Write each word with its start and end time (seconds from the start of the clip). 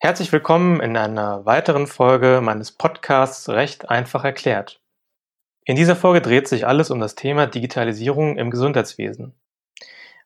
Herzlich 0.00 0.30
willkommen 0.30 0.78
in 0.78 0.96
einer 0.96 1.44
weiteren 1.44 1.88
Folge 1.88 2.40
meines 2.40 2.70
Podcasts 2.70 3.48
Recht 3.48 3.90
einfach 3.90 4.22
erklärt. 4.22 4.80
In 5.64 5.74
dieser 5.74 5.96
Folge 5.96 6.20
dreht 6.20 6.46
sich 6.46 6.68
alles 6.68 6.92
um 6.92 7.00
das 7.00 7.16
Thema 7.16 7.48
Digitalisierung 7.48 8.38
im 8.38 8.52
Gesundheitswesen. 8.52 9.34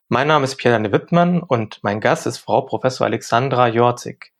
Mein 0.09 0.27
Name 0.27 0.43
ist 0.43 0.57
Pierre-Danne 0.57 0.91
Wittmann 0.91 1.41
und 1.41 1.79
mein 1.81 2.01
Gast 2.01 2.27
ist 2.27 2.37
Frau 2.37 2.61
Professor 2.61 3.07
Alexandra 3.07 3.67
Jorzig. 3.67 4.31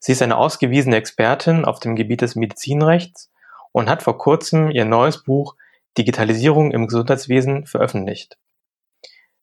Sie 0.00 0.12
ist 0.12 0.20
eine 0.20 0.36
ausgewiesene 0.36 0.96
Expertin 0.96 1.64
auf 1.64 1.80
dem 1.80 1.96
Gebiet 1.96 2.20
des 2.20 2.36
Medizinrechts 2.36 3.32
und 3.72 3.88
hat 3.88 4.02
vor 4.02 4.18
kurzem 4.18 4.70
ihr 4.70 4.84
neues 4.84 5.22
Buch 5.22 5.54
Digitalisierung 5.96 6.72
im 6.72 6.88
Gesundheitswesen 6.88 7.64
veröffentlicht. 7.64 8.36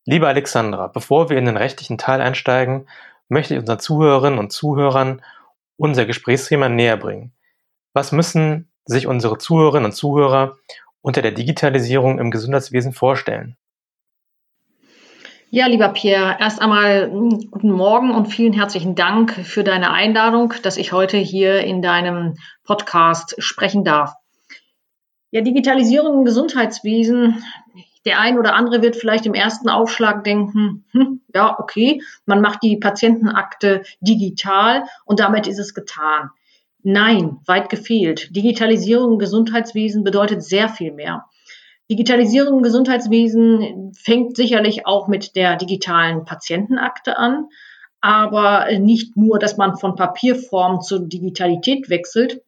Liebe 0.05 0.27
Alexandra, 0.27 0.85
bevor 0.85 1.31
wir 1.31 1.37
in 1.39 1.45
den 1.45 1.57
rechtlichen 1.57 1.97
Teil 1.97 2.21
einsteigen, 2.21 2.87
möchte 3.31 3.53
ich 3.53 3.59
unseren 3.59 3.79
Zuhörerinnen 3.79 4.39
und 4.39 4.51
Zuhörern 4.51 5.21
unser 5.77 6.05
Gesprächsthema 6.05 6.69
näher 6.69 6.97
bringen. 6.97 7.31
Was 7.93 8.11
müssen 8.11 8.69
sich 8.85 9.07
unsere 9.07 9.37
Zuhörerinnen 9.37 9.85
und 9.85 9.93
Zuhörer 9.93 10.57
unter 11.01 11.21
der 11.21 11.31
Digitalisierung 11.31 12.19
im 12.19 12.29
Gesundheitswesen 12.29 12.91
vorstellen? 12.91 13.55
Ja, 15.49 15.67
lieber 15.67 15.89
Pierre, 15.89 16.37
erst 16.39 16.61
einmal 16.61 17.09
hm, 17.09 17.51
guten 17.51 17.71
Morgen 17.71 18.11
und 18.11 18.27
vielen 18.27 18.53
herzlichen 18.53 18.95
Dank 18.95 19.31
für 19.31 19.63
deine 19.63 19.91
Einladung, 19.91 20.53
dass 20.63 20.77
ich 20.77 20.91
heute 20.91 21.17
hier 21.17 21.61
in 21.61 21.81
deinem 21.81 22.35
Podcast 22.63 23.35
sprechen 23.39 23.83
darf. 23.83 24.13
Ja, 25.31 25.39
Digitalisierung 25.39 26.19
im 26.19 26.25
Gesundheitswesen 26.25 27.43
der 28.05 28.19
ein 28.19 28.39
oder 28.39 28.55
andere 28.55 28.81
wird 28.81 28.95
vielleicht 28.95 29.25
im 29.25 29.33
ersten 29.33 29.69
Aufschlag 29.69 30.23
denken, 30.23 30.85
hm, 30.91 31.21
ja, 31.33 31.59
okay, 31.59 32.01
man 32.25 32.41
macht 32.41 32.63
die 32.63 32.77
Patientenakte 32.77 33.83
digital 33.99 34.85
und 35.05 35.19
damit 35.19 35.47
ist 35.47 35.59
es 35.59 35.73
getan. 35.73 36.29
Nein, 36.83 37.37
weit 37.45 37.69
gefehlt. 37.69 38.35
Digitalisierung 38.35 39.13
im 39.13 39.19
Gesundheitswesen 39.19 40.03
bedeutet 40.03 40.43
sehr 40.43 40.67
viel 40.67 40.91
mehr. 40.91 41.25
Digitalisierung 41.91 42.57
im 42.57 42.63
Gesundheitswesen 42.63 43.91
fängt 43.93 44.35
sicherlich 44.35 44.87
auch 44.87 45.07
mit 45.07 45.35
der 45.35 45.57
digitalen 45.57 46.25
Patientenakte 46.25 47.17
an, 47.17 47.49
aber 47.99 48.67
nicht 48.79 49.15
nur, 49.15 49.37
dass 49.37 49.57
man 49.57 49.77
von 49.77 49.95
Papierform 49.95 50.81
zur 50.81 51.07
Digitalität 51.07 51.89
wechselt, 51.89 52.41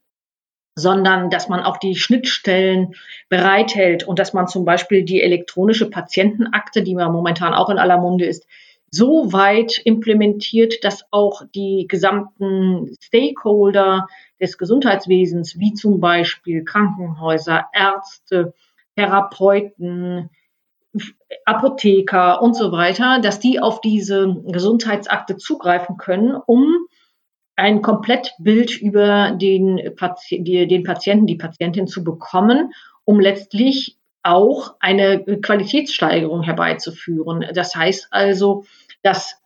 sondern 0.76 1.30
dass 1.30 1.50
man 1.50 1.62
auch 1.62 1.78
die 1.78 1.96
Schnittstellen 1.96 2.96
bereithält 3.30 4.04
und 4.04 4.20
dass 4.20 4.34
man 4.34 4.48
zum 4.48 4.66
Beispiel 4.66 5.04
die 5.04 5.22
elektronische 5.22 5.90
Patientenakte, 5.90 6.84
die 6.84 6.96
man 6.96 7.12
momentan 7.12 7.54
auch 7.54 7.70
in 7.70 7.78
aller 7.78 7.98
Munde 7.98 8.26
ist, 8.26 8.48
so 8.90 9.34
weit 9.34 9.80
implementiert, 9.86 10.84
dass 10.84 11.04
auch 11.10 11.42
die 11.56 11.88
gesamten 11.88 12.96
Stakeholder 13.02 14.08
des 14.40 14.58
Gesundheitswesens, 14.60 15.58
wie 15.58 15.74
zum 15.74 16.00
Beispiel 16.00 16.64
Krankenhäuser, 16.64 17.66
Ärzte, 17.74 18.54
Therapeuten, 18.96 20.30
Apotheker 21.46 22.42
und 22.42 22.56
so 22.56 22.72
weiter, 22.72 23.20
dass 23.20 23.40
die 23.40 23.60
auf 23.60 23.82
diese 23.82 24.36
Gesundheitsakte 24.46 25.38
zugreifen 25.38 25.98
können, 25.98 26.36
um 26.36 26.86
ein 27.56 27.82
Komplettbild 27.82 28.80
über 28.80 29.32
den, 29.32 29.94
Pati 29.96 30.44
den 30.44 30.84
Patienten, 30.84 31.28
die 31.28 31.36
Patientin 31.36 31.88
zu 31.88 32.04
bekommen, 32.04 32.74
um 33.06 33.20
letztlich 33.20 33.98
auch 34.24 34.76
eine 34.80 35.24
Qualitätssteigerung 35.24 36.44
herbeizuführen. 36.44 37.46
Das 37.54 37.76
heißt 37.76 38.08
also, 38.12 38.66
dass 39.02 39.42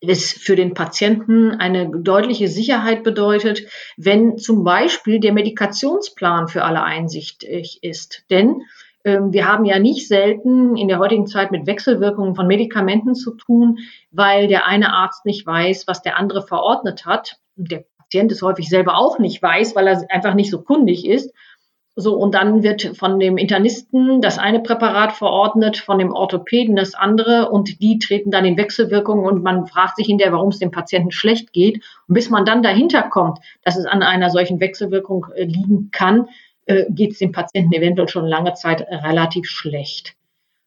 es 0.00 0.32
für 0.32 0.56
den 0.56 0.74
Patienten 0.74 1.52
eine 1.52 1.90
deutliche 1.90 2.48
Sicherheit 2.48 3.02
bedeutet, 3.02 3.62
wenn 3.96 4.38
zum 4.38 4.64
Beispiel 4.64 5.20
der 5.20 5.32
Medikationsplan 5.32 6.48
für 6.48 6.64
alle 6.64 6.82
einsichtig 6.82 7.80
ist. 7.82 8.24
Denn 8.30 8.62
wir 9.06 9.46
haben 9.46 9.64
ja 9.64 9.78
nicht 9.78 10.08
selten 10.08 10.76
in 10.76 10.88
der 10.88 10.98
heutigen 10.98 11.26
Zeit 11.26 11.52
mit 11.52 11.66
Wechselwirkungen 11.66 12.34
von 12.34 12.46
Medikamenten 12.46 13.14
zu 13.14 13.34
tun, 13.34 13.78
weil 14.10 14.48
der 14.48 14.66
eine 14.66 14.92
Arzt 14.92 15.24
nicht 15.24 15.46
weiß, 15.46 15.86
was 15.86 16.02
der 16.02 16.18
andere 16.18 16.42
verordnet 16.42 17.06
hat. 17.06 17.38
Der 17.54 17.84
Patient 17.98 18.32
es 18.32 18.42
häufig 18.42 18.68
selber 18.68 18.98
auch 18.98 19.18
nicht 19.18 19.40
weiß, 19.40 19.76
weil 19.76 19.86
er 19.86 20.04
einfach 20.10 20.34
nicht 20.34 20.50
so 20.50 20.62
kundig 20.62 21.06
ist. 21.06 21.32
So, 21.98 22.14
und 22.14 22.34
dann 22.34 22.62
wird 22.62 22.94
von 22.98 23.18
dem 23.18 23.38
Internisten 23.38 24.20
das 24.20 24.38
eine 24.38 24.60
Präparat 24.60 25.12
verordnet, 25.12 25.78
von 25.78 25.98
dem 25.98 26.12
Orthopäden 26.12 26.76
das 26.76 26.94
andere 26.94 27.48
und 27.48 27.80
die 27.80 27.98
treten 27.98 28.30
dann 28.30 28.44
in 28.44 28.58
Wechselwirkungen 28.58 29.24
und 29.24 29.42
man 29.42 29.66
fragt 29.66 29.96
sich 29.96 30.06
hinterher, 30.06 30.34
warum 30.34 30.50
es 30.50 30.58
dem 30.58 30.70
Patienten 30.70 31.10
schlecht 31.10 31.54
geht. 31.54 31.82
Und 32.06 32.14
bis 32.14 32.28
man 32.28 32.44
dann 32.44 32.62
dahinter 32.62 33.02
kommt, 33.02 33.38
dass 33.62 33.78
es 33.78 33.86
an 33.86 34.02
einer 34.02 34.28
solchen 34.28 34.60
Wechselwirkung 34.60 35.26
äh, 35.36 35.44
liegen 35.44 35.90
kann, 35.90 36.28
äh, 36.66 36.84
geht 36.90 37.12
es 37.12 37.18
dem 37.18 37.32
Patienten 37.32 37.72
eventuell 37.72 38.08
schon 38.08 38.26
lange 38.26 38.54
Zeit 38.54 38.82
relativ 38.82 39.48
schlecht. 39.48 40.14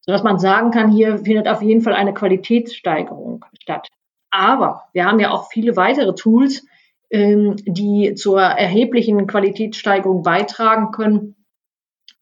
Sodass 0.01 0.23
man 0.23 0.39
sagen 0.39 0.71
kann, 0.71 0.91
hier 0.91 1.19
findet 1.19 1.47
auf 1.47 1.61
jeden 1.61 1.81
Fall 1.81 1.93
eine 1.93 2.13
Qualitätssteigerung 2.13 3.45
statt. 3.61 3.87
Aber 4.31 4.83
wir 4.93 5.05
haben 5.05 5.19
ja 5.19 5.31
auch 5.31 5.49
viele 5.51 5.75
weitere 5.75 6.15
Tools, 6.15 6.65
ähm, 7.09 7.55
die 7.65 8.15
zur 8.15 8.41
erheblichen 8.41 9.27
Qualitätssteigerung 9.27 10.23
beitragen 10.23 10.91
können. 10.91 11.35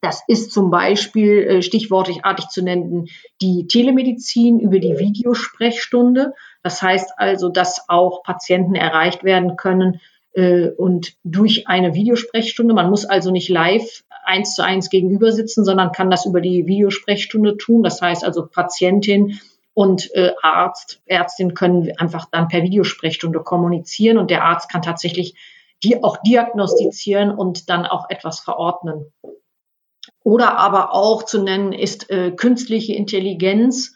Das 0.01 0.23
ist 0.27 0.51
zum 0.51 0.69
Beispiel 0.69 1.43
äh, 1.43 1.61
stichwortartig 1.61 2.47
zu 2.47 2.63
nennen 2.63 3.07
die 3.41 3.67
Telemedizin 3.67 4.59
über 4.59 4.79
die 4.79 4.97
Videosprechstunde. 4.99 6.33
Das 6.63 6.81
heißt 6.81 7.13
also, 7.17 7.49
dass 7.49 7.89
auch 7.89 8.23
Patienten 8.23 8.75
erreicht 8.75 9.23
werden 9.23 9.55
können 9.57 9.99
und 10.77 11.15
durch 11.23 11.67
eine 11.67 11.95
Videosprechstunde. 11.95 12.73
Man 12.73 12.89
muss 12.89 13.05
also 13.05 13.31
nicht 13.31 13.49
live 13.49 14.03
eins 14.23 14.53
zu 14.53 14.63
eins 14.63 14.89
gegenüber 14.89 15.31
sitzen, 15.31 15.65
sondern 15.65 15.91
kann 15.91 16.11
das 16.11 16.25
über 16.25 16.41
die 16.41 16.67
Videosprechstunde 16.67 17.57
tun. 17.57 17.81
Das 17.81 18.01
heißt 18.01 18.23
also 18.23 18.45
Patientin 18.45 19.39
und 19.73 20.13
äh, 20.15 20.33
Arzt, 20.41 21.01
Ärztin 21.05 21.53
können 21.53 21.91
einfach 21.97 22.27
dann 22.31 22.47
per 22.47 22.61
Videosprechstunde 22.61 23.39
kommunizieren 23.39 24.17
und 24.17 24.29
der 24.29 24.43
Arzt 24.43 24.69
kann 24.69 24.81
tatsächlich 24.81 25.35
die 25.83 26.03
auch 26.03 26.17
diagnostizieren 26.17 27.31
und 27.31 27.69
dann 27.69 27.85
auch 27.85 28.09
etwas 28.09 28.39
verordnen. 28.39 29.11
Oder 30.23 30.57
aber 30.57 30.93
auch 30.93 31.23
zu 31.23 31.41
nennen 31.41 31.73
ist 31.73 32.09
äh, 32.09 32.31
künstliche 32.31 32.93
Intelligenz 32.93 33.95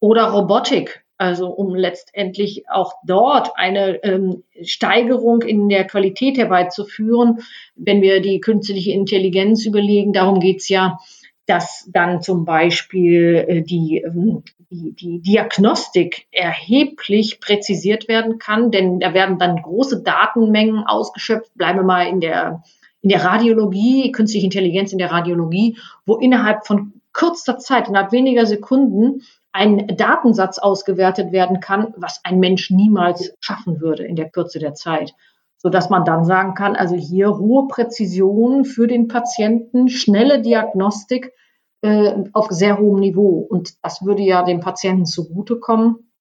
oder 0.00 0.24
Robotik 0.30 1.05
also 1.18 1.48
um 1.48 1.74
letztendlich 1.74 2.68
auch 2.68 2.94
dort 3.04 3.52
eine 3.56 4.02
ähm, 4.04 4.44
Steigerung 4.62 5.42
in 5.42 5.68
der 5.68 5.86
Qualität 5.86 6.36
herbeizuführen. 6.36 7.40
Wenn 7.74 8.02
wir 8.02 8.20
die 8.20 8.40
künstliche 8.40 8.92
Intelligenz 8.92 9.64
überlegen, 9.64 10.12
darum 10.12 10.40
geht's 10.40 10.68
ja, 10.68 10.98
dass 11.46 11.88
dann 11.92 12.20
zum 12.22 12.44
Beispiel 12.44 13.44
äh, 13.48 13.62
die, 13.62 14.02
ähm, 14.04 14.42
die, 14.70 14.92
die 14.92 15.20
Diagnostik 15.20 16.26
erheblich 16.32 17.40
präzisiert 17.40 18.08
werden 18.08 18.38
kann, 18.38 18.70
denn 18.70 19.00
da 19.00 19.14
werden 19.14 19.38
dann 19.38 19.62
große 19.62 20.02
Datenmengen 20.02 20.84
ausgeschöpft. 20.84 21.54
Bleiben 21.54 21.78
wir 21.78 21.84
mal 21.84 22.08
in 22.08 22.20
der, 22.20 22.62
in 23.00 23.08
der 23.08 23.24
Radiologie, 23.24 24.10
künstliche 24.12 24.46
Intelligenz 24.46 24.92
in 24.92 24.98
der 24.98 25.12
Radiologie, 25.12 25.78
wo 26.04 26.16
innerhalb 26.16 26.66
von 26.66 26.94
kürzester 27.12 27.58
Zeit, 27.58 27.88
innerhalb 27.88 28.12
weniger 28.12 28.44
Sekunden 28.44 29.22
ein 29.56 29.96
Datensatz 29.96 30.58
ausgewertet 30.58 31.32
werden 31.32 31.60
kann, 31.60 31.94
was 31.96 32.20
ein 32.24 32.38
Mensch 32.38 32.70
niemals 32.70 33.34
schaffen 33.40 33.80
würde 33.80 34.04
in 34.04 34.14
der 34.14 34.28
Kürze 34.28 34.58
der 34.58 34.74
Zeit. 34.74 35.14
So 35.56 35.70
dass 35.70 35.88
man 35.88 36.04
dann 36.04 36.26
sagen 36.26 36.54
kann, 36.54 36.76
also 36.76 36.94
hier 36.94 37.38
hohe 37.38 37.66
Präzision 37.66 38.66
für 38.66 38.86
den 38.86 39.08
Patienten, 39.08 39.88
schnelle 39.88 40.42
Diagnostik 40.42 41.32
äh, 41.80 42.12
auf 42.34 42.48
sehr 42.50 42.78
hohem 42.78 43.00
Niveau. 43.00 43.38
Und 43.48 43.82
das 43.82 44.04
würde 44.04 44.22
ja 44.22 44.42
dem 44.42 44.60
Patienten 44.60 45.06
zugutekommen. 45.06 46.12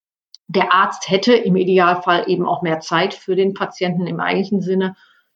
Der 0.47 0.72
Arzt 0.72 1.09
hätte 1.09 1.34
im 1.34 1.57
Idealfall 1.57 2.29
eben 2.29 2.45
auch 2.45 2.62
mehr 2.62 2.79
Zeit 2.79 3.13
für 3.13 3.35
den 3.35 3.53
Patienten 3.53 4.07
im 4.07 4.22
eigentlichen 4.22 4.62
Sinne 4.62 4.95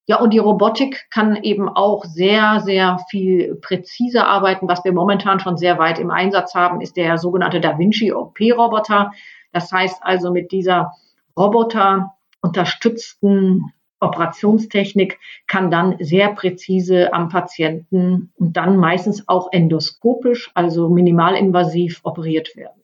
ja, 0.10 0.20
und 0.20 0.34
die 0.34 0.40
Robotik 0.40 1.06
kann 1.12 1.36
eben 1.36 1.70
auch 1.70 2.04
sehr, 2.04 2.62
sehr 2.62 2.98
viel 3.12 3.58
präziser 3.62 4.26
arbeiten. 4.26 4.68
Was 4.68 4.84
wir 4.84 4.92
momentan 4.92 5.40
schon 5.40 5.56
sehr 5.56 5.78
weit 5.78 6.00
im 6.00 6.10
Einsatz 6.10 6.56
haben, 6.56 6.82
ist 6.82 6.98
der 6.98 7.20
sogenannte 7.20 7.62
Da 7.62 7.78
Vinci 7.78 8.12
OP-Roboter. 8.12 9.12
Das 9.54 9.72
heißt 9.72 10.00
also 10.02 10.32
mit 10.32 10.52
dieser 10.52 10.94
Roboter 11.38 12.16
unterstützten 12.42 13.72
Operationstechnik 14.00 15.20
kann 15.46 15.70
dann 15.70 15.98
sehr 16.00 16.34
präzise 16.34 17.14
am 17.14 17.30
Patienten 17.30 18.34
und 18.36 18.58
dann 18.58 18.78
meistens 18.78 19.28
auch 19.28 19.50
endoskopisch, 19.52 20.50
also 20.56 20.90
minimalinvasiv 20.90 22.00
operiert 22.02 22.56
werden. 22.56 22.82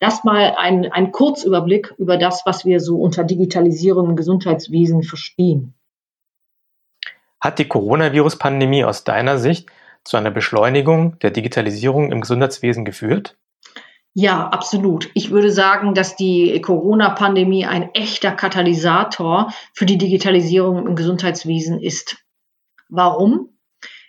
Das 0.00 0.24
mal 0.24 0.56
ein, 0.58 0.90
ein 0.90 1.12
Kurzüberblick 1.12 1.94
über 1.96 2.16
das, 2.16 2.42
was 2.44 2.64
wir 2.64 2.80
so 2.80 2.96
unter 2.96 3.22
Digitalisierung 3.22 4.10
im 4.10 4.16
Gesundheitswesen 4.16 5.04
verstehen. 5.04 5.75
Hat 7.40 7.58
die 7.58 7.68
Coronavirus-Pandemie 7.68 8.84
aus 8.84 9.04
deiner 9.04 9.38
Sicht 9.38 9.68
zu 10.04 10.16
einer 10.16 10.30
Beschleunigung 10.30 11.18
der 11.20 11.30
Digitalisierung 11.30 12.12
im 12.12 12.20
Gesundheitswesen 12.20 12.84
geführt? 12.84 13.36
Ja, 14.14 14.48
absolut. 14.48 15.10
Ich 15.12 15.30
würde 15.30 15.50
sagen, 15.50 15.92
dass 15.92 16.16
die 16.16 16.58
Corona-Pandemie 16.62 17.66
ein 17.66 17.90
echter 17.92 18.32
Katalysator 18.32 19.52
für 19.74 19.84
die 19.84 19.98
Digitalisierung 19.98 20.86
im 20.86 20.96
Gesundheitswesen 20.96 21.78
ist. 21.78 22.16
Warum? 22.88 23.50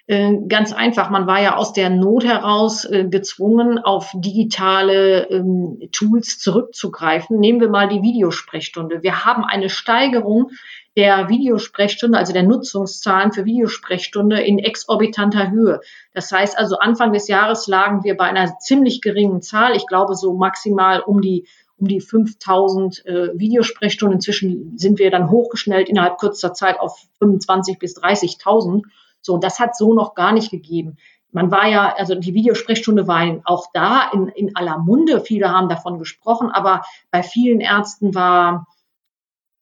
Äh, 0.06 0.38
ganz 0.47 0.71
einfach, 0.71 1.09
man 1.09 1.27
war 1.27 1.41
ja 1.41 1.57
aus 1.57 1.73
der 1.73 1.89
Not 1.89 2.23
heraus 2.23 2.85
äh, 2.85 3.03
gezwungen, 3.09 3.77
auf 3.80 4.09
digitale 4.15 5.30
ähm, 5.30 5.80
Tools 5.91 6.39
zurückzugreifen. 6.39 7.38
Nehmen 7.38 7.59
wir 7.59 7.69
mal 7.69 7.89
die 7.89 8.01
Videosprechstunde. 8.01 9.03
Wir 9.03 9.25
haben 9.25 9.44
eine 9.44 9.68
Steigerung 9.68 10.51
der 10.97 11.29
Videosprechstunde, 11.29 12.17
also 12.17 12.33
der 12.33 12.41
Nutzungszahlen 12.41 13.31
für 13.31 13.45
Videosprechstunde 13.45 14.41
in 14.41 14.57
exorbitanter 14.57 15.51
Höhe. 15.51 15.79
Das 16.13 16.31
heißt 16.31 16.57
also, 16.57 16.79
Anfang 16.79 17.13
des 17.13 17.27
Jahres 17.27 17.67
lagen 17.67 18.03
wir 18.03 18.17
bei 18.17 18.25
einer 18.25 18.57
ziemlich 18.57 19.01
geringen 19.01 19.44
Zahl. 19.44 19.75
Ich 19.75 19.85
glaube, 19.85 20.15
so 20.15 20.33
maximal 20.33 21.01
um 21.01 21.21
die 21.21 21.47
um 21.79 21.88
die 21.88 22.01
5000 22.01 23.05
äh, 23.05 23.38
Videosprechstunden. 23.38 24.15
Inzwischen 24.15 24.75
sind 24.79 24.97
wir 24.97 25.11
dann 25.11 25.29
hochgeschnellt 25.29 25.89
innerhalb 25.89 26.17
kürzester 26.17 26.55
Zeit 26.55 26.79
auf 26.79 26.97
25 27.19 27.77
bis 27.77 27.95
30.000. 27.95 28.81
So, 29.21 29.38
das 29.38 29.59
hat 29.59 29.77
so 29.77 29.94
noch 29.94 30.15
gar 30.15 30.31
nicht 30.31 30.49
gegeben. 30.49 30.97
Man 31.31 31.51
war 31.51 31.67
ja, 31.67 31.94
also 31.95 32.15
die 32.15 32.33
Videosprechstunde 32.33 33.07
war 33.07 33.41
auch 33.45 33.67
da 33.73 34.09
in, 34.11 34.27
in 34.29 34.55
aller 34.55 34.79
Munde. 34.79 35.21
Viele 35.21 35.51
haben 35.51 35.69
davon 35.69 35.99
gesprochen, 35.99 36.49
aber 36.49 36.81
bei 37.11 37.21
vielen 37.21 37.59
Ärzten 37.59 38.15
war 38.15 38.65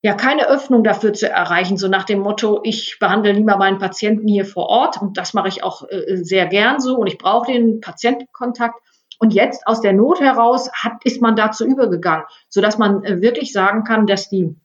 ja 0.06 0.13
keine 0.13 0.48
Öffnung 0.48 0.84
dafür 0.84 1.13
zu 1.13 1.28
erreichen, 1.28 1.78
so 1.78 1.88
nach 1.88 2.04
dem 2.04 2.19
Motto, 2.19 2.60
ich 2.62 2.98
behandle 3.00 3.31
lieber 3.31 3.57
meinen 3.57 3.80
Patienten 3.80 4.28
hier 4.28 4.46
vor 4.46 4.68
Ort 4.68 5.02
und 5.02 5.18
das 5.18 5.34
mache 5.34 5.48
ich 5.48 5.63
auch 5.63 5.90
äh, 5.90 6.18
sehr 6.18 6.46
gern 6.46 6.80
so 6.80 6.98
und 6.98 7.07
ich 7.07 7.18
brauche 7.18 7.52
den 7.52 7.81
Patientenkontakt. 7.81 8.80
Und 9.18 9.34
jetzt 9.34 9.66
aus 9.66 9.81
der 9.81 9.94
Not 9.94 10.19
heraus 10.19 10.69
hat, 10.74 11.04
ist 11.06 11.24
man 11.24 11.36
dazu 11.36 11.66
übergegangen, 11.66 12.25
so 12.50 12.62
dass 12.62 12.78
man 12.78 13.04
äh, 13.04 13.19
wirklich 13.24 13.52
sagen 13.52 13.84
kann, 13.84 14.06
dass 14.06 14.30
die, 14.30 14.56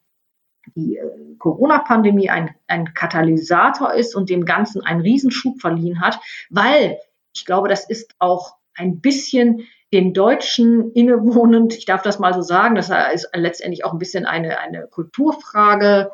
die 0.77 0.99
äh, 0.99 1.09
Corona-Pandemie 1.39 2.29
ein, 2.29 2.55
ein 2.67 2.93
Katalysator 2.93 3.95
ist 3.95 4.15
und 4.15 4.29
dem 4.29 4.45
Ganzen 4.45 4.85
einen 4.85 5.01
Riesenschub 5.01 5.59
verliehen 5.59 6.03
hat, 6.03 6.21
weil 6.51 6.99
ich 7.33 7.47
glaube, 7.47 7.69
das 7.69 7.89
ist 7.89 8.15
auch 8.19 8.57
ein 8.75 9.01
bisschen 9.01 9.67
den 9.93 10.15
Deutschen 10.15 10.93
innewohnend, 10.93 11.77
ich 11.77 11.85
darf 11.85 12.03
das 12.03 12.19
mal 12.19 12.33
so 12.33 12.43
sagen, 12.43 12.75
das 12.75 12.91
ist 13.13 13.29
letztendlich 13.35 13.85
auch 13.85 13.93
ein 13.93 13.99
bisschen 13.99 14.25
eine, 14.27 14.61
eine 14.61 14.87
Kulturfrage, 14.87 16.11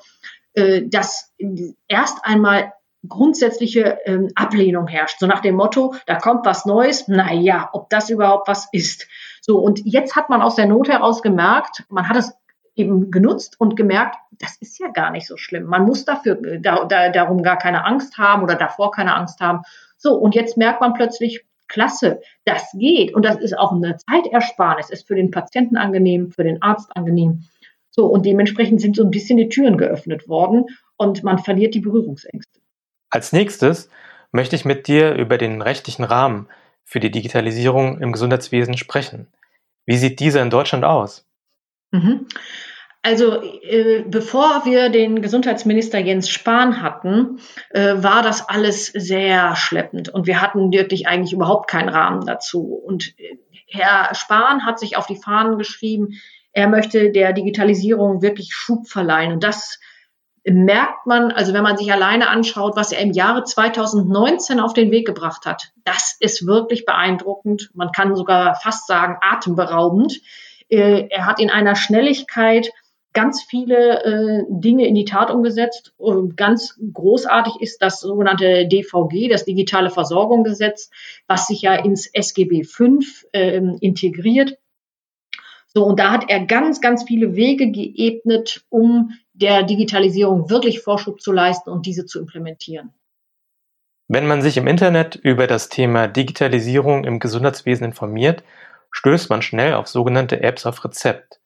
äh, 0.54 0.82
dass 0.86 1.34
erst 1.88 2.24
einmal 2.24 2.72
grundsätzliche 3.08 3.98
ähm, 4.04 4.30
Ablehnung 4.34 4.88
herrscht. 4.88 5.20
So 5.20 5.26
nach 5.26 5.40
dem 5.40 5.54
Motto, 5.54 5.94
da 6.06 6.16
kommt 6.16 6.46
was 6.46 6.64
Neues, 6.64 7.06
na 7.08 7.32
ja, 7.32 7.68
ob 7.72 7.90
das 7.90 8.10
überhaupt 8.10 8.48
was 8.48 8.68
ist. 8.72 9.06
So, 9.40 9.58
und 9.58 9.80
jetzt 9.84 10.16
hat 10.16 10.28
man 10.28 10.42
aus 10.42 10.56
der 10.56 10.66
Not 10.66 10.88
heraus 10.88 11.22
gemerkt, 11.22 11.84
man 11.88 12.08
hat 12.08 12.16
es 12.16 12.34
eben 12.74 13.10
genutzt 13.10 13.58
und 13.58 13.76
gemerkt, 13.76 14.16
das 14.32 14.56
ist 14.60 14.78
ja 14.78 14.88
gar 14.88 15.10
nicht 15.10 15.26
so 15.26 15.36
schlimm. 15.36 15.64
Man 15.64 15.84
muss 15.84 16.04
dafür 16.04 16.42
äh, 16.44 16.60
da, 16.60 16.84
da, 16.84 17.10
darum 17.10 17.42
gar 17.42 17.58
keine 17.58 17.84
Angst 17.84 18.18
haben 18.18 18.42
oder 18.42 18.54
davor 18.54 18.90
keine 18.90 19.14
Angst 19.14 19.40
haben. 19.40 19.62
So, 19.96 20.14
und 20.14 20.34
jetzt 20.34 20.56
merkt 20.56 20.80
man 20.80 20.94
plötzlich, 20.94 21.46
klasse, 21.68 22.20
das 22.44 22.64
geht. 22.74 23.14
Und 23.14 23.24
das 23.24 23.36
ist 23.36 23.58
auch 23.58 23.72
eine 23.72 23.96
Zeitersparnis, 23.96 24.90
ist 24.90 25.06
für 25.06 25.14
den 25.14 25.30
Patienten 25.30 25.76
angenehm, 25.76 26.30
für 26.30 26.44
den 26.44 26.62
Arzt 26.62 26.96
angenehm. 26.96 27.44
So, 27.90 28.06
und 28.06 28.26
dementsprechend 28.26 28.80
sind 28.80 28.96
so 28.96 29.04
ein 29.04 29.10
bisschen 29.10 29.38
die 29.38 29.48
Türen 29.48 29.78
geöffnet 29.78 30.28
worden 30.28 30.66
und 30.96 31.22
man 31.22 31.38
verliert 31.38 31.74
die 31.74 31.80
Berührungsängste. 31.80 32.60
Als 33.10 33.32
nächstes 33.32 33.88
möchte 34.32 34.56
ich 34.56 34.64
mit 34.64 34.86
dir 34.86 35.14
über 35.14 35.38
den 35.38 35.62
rechtlichen 35.62 36.04
Rahmen 36.04 36.48
für 36.84 37.00
die 37.00 37.10
Digitalisierung 37.10 38.00
im 38.00 38.12
Gesundheitswesen 38.12 38.76
sprechen. 38.76 39.28
Wie 39.86 39.96
sieht 39.96 40.20
dieser 40.20 40.42
in 40.42 40.50
Deutschland 40.50 40.84
aus? 40.84 41.26
Mhm. 41.92 42.26
Also 43.06 43.40
äh, 43.40 44.02
bevor 44.04 44.64
wir 44.64 44.88
den 44.88 45.22
Gesundheitsminister 45.22 46.00
Jens 46.00 46.28
Spahn 46.28 46.82
hatten, 46.82 47.38
äh, 47.70 47.94
war 47.98 48.24
das 48.24 48.48
alles 48.48 48.86
sehr 48.86 49.54
schleppend 49.54 50.08
und 50.08 50.26
wir 50.26 50.40
hatten 50.40 50.72
wirklich 50.72 51.06
eigentlich 51.06 51.32
überhaupt 51.32 51.70
keinen 51.70 51.88
Rahmen 51.88 52.26
dazu. 52.26 52.64
Und 52.64 53.14
äh, 53.20 53.36
Herr 53.68 54.12
Spahn 54.16 54.66
hat 54.66 54.80
sich 54.80 54.96
auf 54.96 55.06
die 55.06 55.14
Fahnen 55.14 55.56
geschrieben, 55.56 56.14
er 56.50 56.66
möchte 56.66 57.12
der 57.12 57.32
Digitalisierung 57.32 58.22
wirklich 58.22 58.52
Schub 58.52 58.88
verleihen. 58.88 59.34
Und 59.34 59.44
das 59.44 59.78
merkt 60.42 61.06
man, 61.06 61.30
also 61.30 61.54
wenn 61.54 61.62
man 61.62 61.76
sich 61.76 61.92
alleine 61.92 62.28
anschaut, 62.28 62.74
was 62.74 62.90
er 62.90 63.02
im 63.02 63.12
Jahre 63.12 63.44
2019 63.44 64.58
auf 64.58 64.72
den 64.72 64.90
Weg 64.90 65.06
gebracht 65.06 65.46
hat, 65.46 65.70
das 65.84 66.16
ist 66.18 66.44
wirklich 66.44 66.84
beeindruckend. 66.84 67.70
Man 67.72 67.92
kann 67.92 68.16
sogar 68.16 68.56
fast 68.56 68.88
sagen 68.88 69.16
atemberaubend. 69.20 70.20
Äh, 70.68 71.06
er 71.08 71.24
hat 71.24 71.38
in 71.38 71.50
einer 71.50 71.76
Schnelligkeit 71.76 72.72
ganz 73.16 73.42
viele 73.42 74.04
äh, 74.04 74.44
Dinge 74.50 74.86
in 74.86 74.94
die 74.94 75.06
Tat 75.06 75.30
umgesetzt. 75.30 75.94
Und 75.96 76.36
ganz 76.36 76.78
großartig 76.92 77.54
ist 77.60 77.80
das 77.80 78.00
sogenannte 78.00 78.68
DVG, 78.68 79.28
das 79.30 79.46
Digitale 79.46 79.88
Versorgungsgesetz, 79.88 80.90
was 81.26 81.46
sich 81.46 81.62
ja 81.62 81.74
ins 81.74 82.06
SGB 82.06 82.64
V 82.64 82.98
äh, 83.32 83.56
integriert. 83.80 84.58
So, 85.74 85.84
und 85.84 85.98
da 85.98 86.10
hat 86.10 86.26
er 86.28 86.44
ganz, 86.44 86.82
ganz 86.82 87.04
viele 87.04 87.36
Wege 87.36 87.70
geebnet, 87.70 88.64
um 88.68 89.12
der 89.32 89.62
Digitalisierung 89.62 90.50
wirklich 90.50 90.80
Vorschub 90.80 91.22
zu 91.22 91.32
leisten 91.32 91.70
und 91.70 91.86
diese 91.86 92.04
zu 92.04 92.20
implementieren. 92.20 92.92
Wenn 94.08 94.26
man 94.26 94.42
sich 94.42 94.58
im 94.58 94.66
Internet 94.66 95.16
über 95.16 95.46
das 95.46 95.70
Thema 95.70 96.06
Digitalisierung 96.06 97.04
im 97.04 97.18
Gesundheitswesen 97.18 97.86
informiert, 97.86 98.44
stößt 98.90 99.30
man 99.30 99.40
schnell 99.40 99.72
auf 99.72 99.88
sogenannte 99.88 100.42
Apps 100.42 100.66
auf 100.66 100.84
Rezept. 100.84 101.40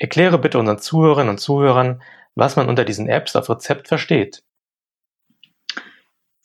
Erkläre 0.00 0.38
bitte 0.38 0.58
unseren 0.58 0.78
Zuhörerinnen 0.78 1.28
und 1.28 1.38
Zuhörern, 1.38 2.02
was 2.34 2.56
man 2.56 2.68
unter 2.68 2.84
diesen 2.84 3.06
Apps 3.06 3.36
auf 3.36 3.50
Rezept 3.50 3.86
versteht. 3.86 4.42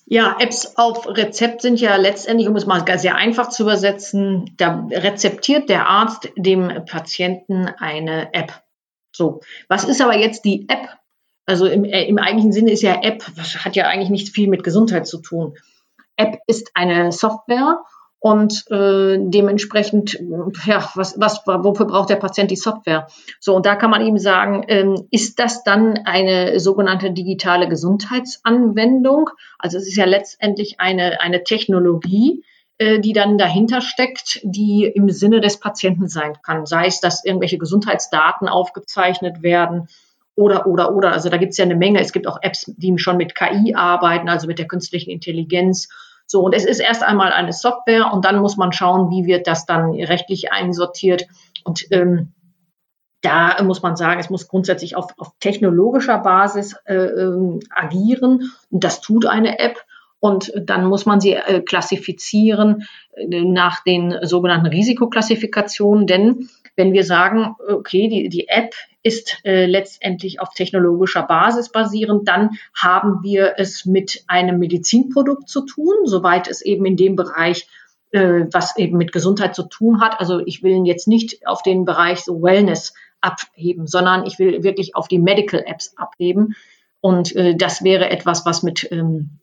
Ja, 0.06 0.36
Apps 0.40 0.75
auf 0.75 1.07
Rezept 1.07 1.62
sind 1.62 1.80
ja 1.80 1.96
letztendlich, 1.96 2.50
um 2.50 2.56
es 2.57 2.66
mal 2.66 2.86
sehr 3.00 3.16
einfach 3.16 3.50
zu 3.50 3.63
übersetzen, 3.63 4.54
da 4.57 4.86
rezeptiert 4.92 5.69
der 5.69 5.88
Arzt 5.88 6.30
dem 6.36 6.86
Patienten 6.86 7.68
eine 7.80 8.34
App. 8.34 8.62
So, 9.13 9.40
was 9.69 9.86
ist 9.86 10.02
aber 10.02 10.18
jetzt 10.18 10.44
die 10.44 10.68
App? 10.68 10.90
Also 11.46 11.66
im, 11.66 11.86
äh, 11.86 12.04
im 12.04 12.18
eigentlichen 12.18 12.52
Sinne 12.52 12.72
ist 12.72 12.81
ja 12.81 13.02
App, 13.04 13.24
hat 13.63 13.78
ja 13.78 13.88
eigentlich 13.88 14.10
nicht 14.10 14.36
viel 14.36 14.50
mit 14.50 14.63
Gesundheit 14.66 15.07
zu 15.07 15.22
tun. 15.22 15.57
App 16.18 16.40
ist 16.46 16.72
eine 16.74 17.13
Software 17.13 17.80
und 18.25 18.66
äh, 18.72 19.19
dementsprechend, 19.19 20.19
ja, 20.66 20.89
was, 20.95 21.19
was, 21.19 21.45
wofür 21.45 21.86
braucht 21.86 22.10
der 22.10 22.16
Patient 22.16 22.50
die 22.50 22.56
Software? 22.56 23.06
So, 23.39 23.56
und 23.56 23.68
da 23.68 23.75
kann 23.75 23.92
man 23.92 24.04
eben 24.04 24.18
sagen, 24.18 24.66
ähm, 24.68 25.07
ist 25.12 25.38
das 25.38 25.63
dann 25.63 26.00
eine 26.06 26.60
sogenannte 26.60 27.12
digitale 27.12 27.69
Gesundheitsanwendung? 27.69 29.30
Also 29.59 29.78
es 29.78 29.88
ist 29.88 29.95
ja 29.95 30.06
letztendlich 30.06 30.80
eine, 30.80 31.21
eine 31.21 31.44
Technologie, 31.44 32.44
äh, 32.80 33.00
die 33.00 33.14
dann 33.14 33.38
dahinter 33.38 33.80
steckt, 33.80 34.40
die 34.42 34.85
im 34.85 35.11
Sinne 35.11 35.40
des 35.40 35.59
Patienten 35.59 36.07
sein 36.07 36.33
kann. 36.42 36.66
Sei 36.66 36.88
es, 36.88 37.02
dass 37.02 37.23
irgendwelche 37.23 37.59
Gesundheitsdaten 37.59 38.50
aufgezeichnet 38.50 39.44
werden 39.44 39.88
oder, 40.33 40.66
oder, 40.66 40.95
oder. 40.95 41.11
Also 41.11 41.30
da 41.30 41.38
gibt 41.38 41.52
es 41.52 41.59
ja 41.59 41.66
eine 41.66 41.76
Menge. 41.76 42.00
Es 42.00 42.11
gibt 42.11 42.26
auch 42.26 42.40
Apps, 42.42 42.73
die 42.76 42.97
schon 42.97 43.18
mit 43.18 43.35
KI 43.35 43.76
arbeiten, 43.76 44.30
also 44.30 44.47
mit 44.47 44.57
der 44.57 44.68
künstlichen 44.68 45.11
Intelligenz 45.11 45.90
so, 46.28 46.42
und 46.42 46.54
es 46.54 46.66
ist 46.66 46.80
erst 46.80 47.04
einmal 47.04 47.32
eine 47.32 47.54
Software 47.54 48.12
und 48.12 48.26
dann 48.26 48.40
muss 48.40 48.58
man 48.58 48.74
schauen, 48.74 49.12
wie 49.12 49.26
wird 49.26 49.48
das 49.48 49.66
dann 49.66 49.94
rechtlich 49.94 50.52
einsortiert. 50.52 51.28
Und 51.64 51.86
ähm, 51.92 52.34
da 53.22 53.62
muss 53.64 53.82
man 53.82 53.96
sagen, 53.96 54.20
es 54.20 54.30
muss 54.30 54.48
grundsätzlich 54.48 54.96
auf, 54.96 55.14
auf 55.18 55.32
technologischer 55.40 56.18
Basis 56.20 56.76
äh, 56.86 56.96
äh, 56.96 57.60
agieren. 57.70 58.52
Und 58.70 58.84
das 58.84 59.02
tut 59.02 59.26
eine 59.26 59.60
App. 59.60 59.78
Und 60.20 60.52
dann 60.56 60.86
muss 60.86 61.06
man 61.06 61.20
sie 61.20 61.34
äh, 61.34 61.62
klassifizieren 61.62 62.86
äh, 63.14 63.44
nach 63.44 63.84
den 63.84 64.18
sogenannten 64.24 64.68
Risikoklassifikationen. 64.68 66.08
Denn 66.08 66.50
wenn 66.76 66.94
wir 66.94 67.04
sagen, 67.04 67.56
okay, 67.68 68.08
die, 68.08 68.30
die 68.30 68.48
App 68.48 68.74
ist 69.02 69.38
äh, 69.46 69.66
letztendlich 69.66 70.42
auf 70.42 70.50
technologischer 70.54 71.24
Basis 71.24 71.72
basierend, 71.72 72.28
dann 72.28 72.58
haben 72.76 73.24
wir 73.24 73.54
es 73.58 73.86
mit 73.86 74.24
einem 74.28 74.60
Medizinprodukt 74.60 75.48
zu 75.48 75.66
tun, 75.66 75.94
soweit 76.06 76.48
es 76.48 76.62
eben 76.62 76.86
in 76.86 76.98
dem 76.98 77.16
Bereich 77.16 77.68
äh, 78.12 78.46
was 78.52 78.78
eben 78.78 78.98
mit 78.98 79.12
Gesundheit 79.12 79.56
zu 79.56 79.64
tun 79.64 80.02
hat. 80.02 80.20
Also 80.20 80.40
ich 80.46 80.64
will 80.64 80.86
jetzt 80.86 81.08
nicht 81.08 81.46
auf 81.48 81.62
den 81.64 81.86
Bereich 81.86 82.22
so 82.22 82.42
Wellness 82.42 82.94
abheben, 83.22 83.88
sondern 83.88 84.26
ich 84.26 84.40
will 84.40 84.64
wirklich 84.64 84.96
auf 84.96 85.08
die 85.08 85.20
Medical 85.20 85.64
Apps 85.66 85.98
abheben. 85.98 86.56
Und 87.02 87.36
äh, 87.36 87.56
das 87.56 87.84
wäre 87.84 88.10
etwas, 88.10 88.46
was 88.46 88.64
mit, 88.64 88.90
ähm, 88.92 89.40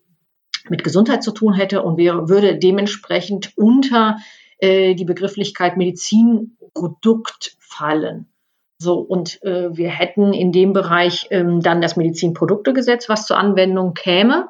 mit 0.69 0.85
Gesundheit 0.85 1.23
zu 1.23 1.33
tun 1.33 1.55
hätte 1.55 1.83
und 1.83 1.97
wäre, 1.97 2.29
würde 2.29 2.57
dementsprechend 2.57 3.53
unter 3.57 4.17
äh, 4.63 4.95
die 4.95 5.05
Begrifflichkeit 5.05 5.77
Medizinprodukt 5.77 7.57
fallen. 7.59 8.29
So, 8.79 8.99
und 9.01 9.43
äh, 9.43 9.77
wir 9.77 9.91
hätten 9.91 10.33
in 10.33 10.53
dem 10.53 10.73
Bereich 10.73 11.27
ähm, 11.31 11.61
dann 11.61 11.83
das 11.83 11.97
Medizinproduktegesetz, 11.97 13.09
was 13.09 13.27
zur 13.27 13.39
Anwendung 13.39 13.95
käme. 13.95 14.49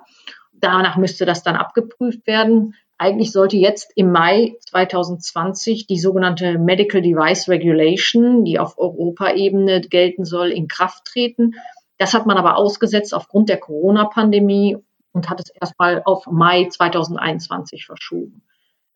Danach 0.53 0.99
müsste 0.99 1.25
das 1.25 1.43
dann 1.43 1.57
abgeprüft 1.57 2.27
werden. 2.27 2.75
eigentlich 2.99 3.33
sollte 3.33 3.57
jetzt 3.57 3.91
im 3.97 4.13
Mai 4.13 4.57
2020 4.61 5.87
die 5.87 5.99
sogenannte 5.99 6.59
Medical 6.59 7.01
Device 7.01 7.49
Regulation, 7.49 8.45
die 8.45 8.59
auf 8.59 8.79
Europaebene 8.79 9.81
gelten 9.81 10.27
soll, 10.27 10.53
in 10.53 10.69
Kraft 10.69 11.07
treten. 11.07 11.55
Das 11.97 12.13
hat 12.13 12.27
man 12.27 12.37
aber 12.37 12.57
ausgesetzt 12.57 13.15
aufgrund 13.15 13.49
der 13.49 13.59
Corona-Pandemie 13.59 14.77
und 15.13 15.31
hat 15.31 15.41
es 15.41 15.49
erstmal 15.51 16.03
auf 16.05 16.27
Mai 16.27 16.69
2021 16.69 17.87
verschoben. 17.87 18.43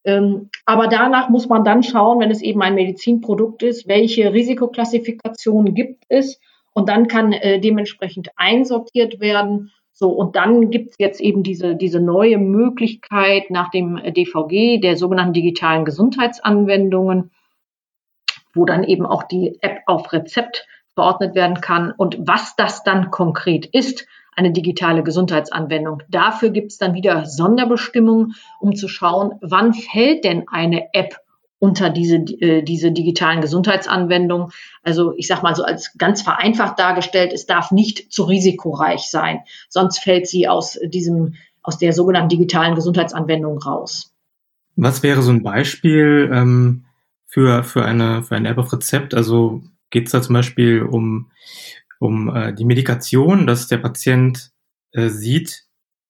Ähm, 0.07 0.51
aber 0.65 0.87
danach 0.87 1.29
muss 1.29 1.49
man 1.49 1.65
dann 1.65 1.83
schauen, 1.83 2.21
wenn 2.21 2.31
es 2.31 2.41
eben 2.41 2.63
ein 2.63 2.77
Medizinprodukt 2.77 3.65
ist, 3.65 3.89
welche 3.89 4.33
Risikoklassifikation 4.33 5.75
gibt 5.75 6.05
es 6.09 6.41
und 6.73 6.89
dann 6.89 7.09
kann 7.09 7.33
äh, 7.33 7.59
dementsprechend 7.59 8.29
einsortiert 8.37 9.19
werden. 9.19 9.73
So, 9.93 10.11
und 10.11 10.37
dann 10.37 10.71
gibt 10.71 10.91
es 10.91 10.97
jetzt 11.01 11.21
eben 11.21 11.43
diese, 11.43 11.75
diese 11.75 12.01
neue 12.01 12.39
Möglichkeit 12.39 13.51
nach 13.51 13.71
dem 13.71 13.97
DVG, 13.97 14.79
der 14.81 14.97
sogenannten 14.97 15.33
digitalen 15.33 15.85
Gesundheitsanwendungen, 15.85 17.33
wo 18.55 18.65
dann 18.65 18.85
eben 18.85 19.07
auch 19.07 19.25
die 19.25 19.59
App 19.61 19.81
auf 19.87 20.13
Rezept 20.13 20.69
verordnet 20.95 21.35
werden 21.35 21.61
kann. 21.61 21.91
Und 21.91 22.17
was 22.21 22.55
das 22.55 22.85
dann 22.85 23.11
konkret 23.11 23.67
ist, 23.67 24.07
eine 24.37 24.53
digitale 24.53 25.03
Gesundheitsanwendung. 25.03 26.03
Dafür 26.09 26.51
gibt 26.51 26.73
es 26.73 26.79
dann 26.79 26.95
wieder 26.95 27.27
Sonderbestimmungen, 27.27 28.35
um 28.61 28.77
zu 28.77 28.87
schauen, 28.87 29.33
wann 29.41 29.75
fällt 29.75 30.25
denn 30.25 30.45
eine 30.49 30.95
App 30.95 31.17
unter 31.59 31.89
diese, 31.91 32.17
äh, 32.17 32.63
diese 32.63 32.93
digitalen 32.93 33.41
Gesundheitsanwendungen. 33.41 34.53
Also 34.83 35.15
ich 35.17 35.27
sage 35.27 35.43
mal 35.43 35.55
so 35.55 35.65
als 35.65 35.97
ganz 35.97 36.23
vereinfacht 36.23 36.79
dargestellt, 36.79 37.33
es 37.33 37.47
darf 37.47 37.71
nicht 37.71 38.13
zu 38.13 38.25
risikoreich 38.25 39.11
sein, 39.11 39.41
sonst 39.69 39.99
fällt 39.99 40.27
sie 40.27 40.49
aus 40.49 40.79
diesem 40.85 41.35
aus 41.67 41.79
der 41.79 41.93
sogenannten 41.93 42.29
digitalen 42.29 42.77
Gesundheitsanwendung 42.77 43.59
raus. 43.59 44.15
Was 44.77 45.03
wäre 45.03 45.23
so 45.23 45.33
ein 45.33 45.43
Beispiel 45.43 46.31
ähm, 46.33 46.85
für, 47.27 47.65
für, 47.65 47.85
eine, 47.85 48.23
für 48.23 48.37
eine 48.37 48.49
App 48.51 48.59
auf 48.59 48.73
Rezept? 48.73 49.15
Also 49.15 49.63
geht 49.91 50.07
es 50.07 50.13
da 50.13 50.23
zum 50.23 50.35
Beispiel 50.35 50.83
um 50.83 51.31
um 51.99 52.35
äh, 52.35 52.53
die 52.53 52.65
Medikation, 52.65 53.47
dass 53.47 53.69
der 53.69 53.79
Patient 53.79 54.51
äh, 54.93 55.09
sieht 55.09 55.65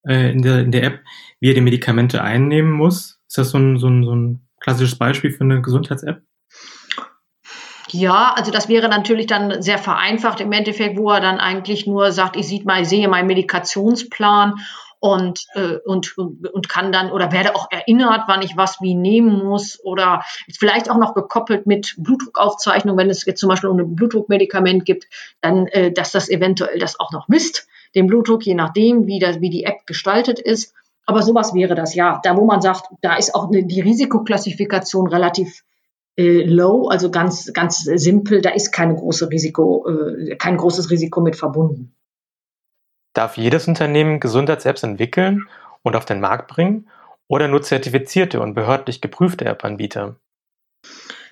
äh, 0.07 0.31
in, 0.31 0.43
der, 0.43 0.61
in 0.61 0.73
der 0.73 0.85
App, 0.85 1.01
wie 1.41 1.51
er 1.51 1.55
die 1.55 1.61
Medikamente 1.61 2.23
einnehmen 2.23 2.73
muss. 2.73 3.21
Ist 3.29 3.39
das 3.39 3.51
so 3.51 3.59
ein, 3.59 3.79
so 3.79 3.89
ein, 3.89 4.05
so 4.05 4.15
ein 4.15 4.49
klassisches 4.61 4.99
Beispiel 4.99 5.33
für 5.33 5.45
eine 5.45 5.63
Gesundheits-App? 5.63 6.23
Ja, 7.91 8.35
also 8.37 8.51
das 8.51 8.69
wäre 8.69 8.89
natürlich 8.89 9.27
dann 9.27 9.63
sehr 9.63 9.79
vereinfacht 9.79 10.41
im 10.41 10.51
Endeffekt, 10.53 10.99
wo 10.99 11.11
er 11.11 11.21
dann 11.21 11.39
eigentlich 11.39 11.87
nur 11.87 12.11
sagt, 12.11 12.37
ich 12.37 12.47
sieht 12.47 12.65
mal, 12.65 12.83
ich 12.83 12.89
sehe 12.89 13.09
meinen 13.09 13.29
Medikationsplan 13.29 14.55
und, 15.01 15.47
äh, 15.55 15.77
und, 15.85 16.17
und 16.17 16.69
kann 16.69 16.93
dann 16.93 17.11
oder 17.11 17.33
werde 17.33 17.55
auch 17.55 17.69
erinnert, 17.71 18.23
wann 18.27 18.43
ich 18.43 18.57
was 18.57 18.81
wie 18.81 18.95
nehmen 18.95 19.45
muss 19.45 19.83
oder 19.85 20.23
vielleicht 20.59 20.91
auch 20.91 20.97
noch 20.97 21.15
gekoppelt 21.15 21.67
mit 21.67 21.95
Blutdruckaufzeichnung, 21.99 22.97
wenn 22.97 23.11
es 23.11 23.25
jetzt 23.25 23.41
zum 23.41 23.49
Beispiel 23.49 23.71
um 23.71 23.79
ein 23.79 23.95
Blutdruckmedikament 23.95 24.85
gibt, 24.85 25.07
dann, 25.41 25.67
äh, 25.69 25.93
dass 25.93 26.13
das 26.13 26.29
eventuell 26.29 26.79
das 26.79 26.99
auch 26.99 27.13
noch 27.13 27.29
misst, 27.29 27.69
den 27.95 28.07
Blutdruck, 28.07 28.45
je 28.45 28.55
nachdem, 28.55 29.07
wie, 29.07 29.19
das, 29.19 29.41
wie 29.41 29.51
die 29.51 29.65
App 29.65 29.87
gestaltet 29.87 30.39
ist. 30.39 30.75
Aber 31.07 31.23
sowas 31.23 31.55
wäre 31.55 31.75
das, 31.75 31.95
ja. 31.95 32.21
Da, 32.25 32.37
wo 32.37 32.45
man 32.45 32.61
sagt, 32.61 32.87
da 33.01 33.17
ist 33.17 33.35
auch 33.35 33.49
eine, 33.49 33.65
die 33.65 33.81
Risikoklassifikation 33.81 35.07
relativ 35.07 35.63
äh, 36.17 36.45
low, 36.45 36.89
also 36.89 37.11
ganz, 37.11 37.53
ganz 37.53 37.79
simpel, 37.79 38.41
da 38.41 38.51
ist 38.51 38.73
keine 38.73 38.95
große 38.95 39.31
Risiko, 39.31 39.87
äh, 39.89 40.37
kein 40.37 40.57
großes 40.57 40.91
Risiko 40.91 41.21
mit 41.21 41.37
verbunden. 41.37 41.96
Darf 43.17 43.39
jedes 43.39 43.67
Unternehmen 43.67 44.21
Gesundheits-Apps 44.21 44.83
entwickeln 44.83 45.49
und 45.83 45.97
auf 45.97 46.05
den 46.05 46.21
Markt 46.21 46.49
bringen 46.49 46.87
oder 47.29 47.49
nur 47.49 47.63
zertifizierte 47.63 48.41
und 48.41 48.53
behördlich 48.53 49.01
geprüfte 49.01 49.47
App-Anbieter? 49.47 50.17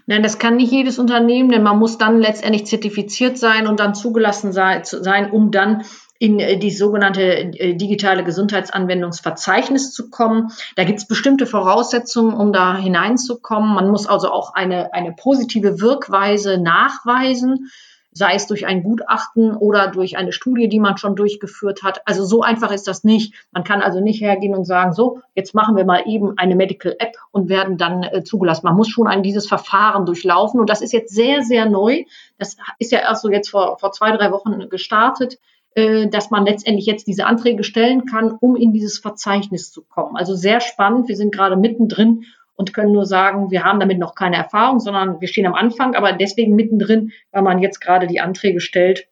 Nein, 0.07 0.23
das 0.23 0.38
kann 0.38 0.57
nicht 0.57 0.73
jedes 0.73 0.99
Unternehmen, 0.99 1.50
denn 1.50 1.62
man 1.62 1.79
muss 1.79 1.99
dann 1.99 2.21
letztendlich 2.21 2.67
zertifiziert 2.67 3.37
sein 3.37 3.67
und 3.67 3.81
dann 3.81 3.95
zugelassen 3.95 4.53
sein, 4.53 5.31
um 5.31 5.50
dann 5.50 5.85
in 6.19 6.41
äh, 6.41 6.59
die 6.59 6.71
sogenannte 6.71 7.23
äh, 7.23 7.75
digitale 7.75 8.25
Gesundheitsanwendungsverzeichnis 8.25 9.93
zu 9.93 10.09
kommen. 10.09 10.53
Da 10.76 10.85
gibt 10.85 11.00
es 11.00 11.07
bestimmte 11.07 11.45
Voraussetzungen, 11.47 12.35
um 12.35 12.50
da 12.55 12.79
hineinzukommen. 12.79 13.75
Man 13.75 13.91
muss 13.91 14.07
also 14.07 14.33
auch 14.33 14.55
eine, 14.55 14.95
eine 14.95 15.12
positive 15.12 15.81
Wirkweise 15.81 16.57
nachweisen 16.57 17.71
sei 18.14 18.35
es 18.35 18.47
durch 18.47 18.64
ein 18.64 18.83
Gutachten 18.85 19.54
oder 19.56 19.88
durch 19.88 20.16
eine 20.16 20.33
Studie, 20.33 20.68
die 20.68 20.78
man 20.78 20.97
schon 20.97 21.16
durchgeführt 21.16 21.83
hat. 21.83 22.00
Also 22.06 22.25
so 22.25 22.42
einfach 22.42 22.71
ist 22.71 22.87
das 22.87 23.02
nicht. 23.02 23.35
Man 23.52 23.64
kann 23.64 23.83
also 23.83 24.00
nicht 24.00 24.21
hergehen 24.21 24.54
und 24.54 24.64
sagen, 24.64 24.92
so, 24.92 25.21
jetzt 25.35 25.54
machen 25.54 25.76
wir 25.76 25.85
mal 25.85 26.04
eben 26.06 26.38
eine 26.38 26.54
Medical 26.54 26.94
App 26.99 27.16
und 27.33 27.49
werden 27.49 27.76
dann 27.76 28.04
äh, 28.04 28.23
zugelassen. 28.23 28.66
Man 28.66 28.76
muss 28.76 28.88
schon 28.88 29.09
ein 29.09 29.25
dieses 29.25 29.49
Verfahren 29.49 30.06
durchlaufen 30.06 30.61
und 30.61 30.71
das 30.71 30.80
ist 30.80 30.92
jetzt 30.92 31.12
sehr, 31.12 31.42
sehr 31.42 31.68
neu. 31.68 32.04
Das 32.38 32.56
ist 32.78 32.92
ja 32.92 33.00
erst 33.00 33.23
so 33.23 33.30
jetzt 33.30 33.50
vor, 33.50 33.78
vor 33.78 33.90
zwei, 33.90 34.16
drei 34.16 34.30
Wochen 34.30 34.68
gestartet 34.68 35.38
äh, 35.75 36.09
dass 36.09 36.30
man 36.30 36.47
letztendlich 36.47 36.87
jetzt 36.87 37.09
diese 37.09 37.26
Anträge 37.26 37.64
stellen 37.64 38.06
kann, 38.06 38.30
um 38.40 38.54
in 38.54 38.73
dieses 38.73 38.99
Verzeichnis 38.99 39.73
zu 39.73 39.83
kommen. 39.83 40.16
Also 40.16 40.37
sehr 40.37 40.61
spannend. 40.61 41.09
Wir 41.09 41.16
sind 41.16 41.35
gerade 41.35 41.56
mittendrin 41.56 42.26
und 42.56 42.73
können 42.73 42.92
nur 42.92 43.06
sagen, 43.06 43.50
wir 43.50 43.64
haben 43.64 43.80
damit 43.80 43.99
noch 43.99 44.14
keine 44.14 44.37
Erfahrung, 44.37 44.80
sondern 44.80 45.20
wir 45.20 45.28
stehen 45.28 45.46
am 45.46 45.54
Anfang, 45.54 45.94
aber 45.94 46.12
deswegen 46.12 46.54
mittendrin, 46.54 47.12
weil 47.32 47.42
man 47.42 47.58
jetzt 47.58 47.80
gerade 47.80 48.06
die 48.06 48.20
Anträge 48.20 48.61
stellt, 48.61 49.08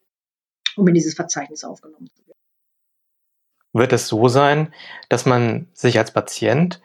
um 0.76 0.86
in 0.88 0.94
dieses 0.94 1.14
Verzeichnis 1.14 1.64
aufgenommen 1.64 2.08
zu 2.14 2.26
werden. 2.26 2.38
Wird 3.72 3.92
es 3.92 4.08
so 4.08 4.28
sein, 4.28 4.72
dass 5.08 5.26
man 5.26 5.68
sich 5.72 5.98
als 5.98 6.12
Patient 6.12 6.80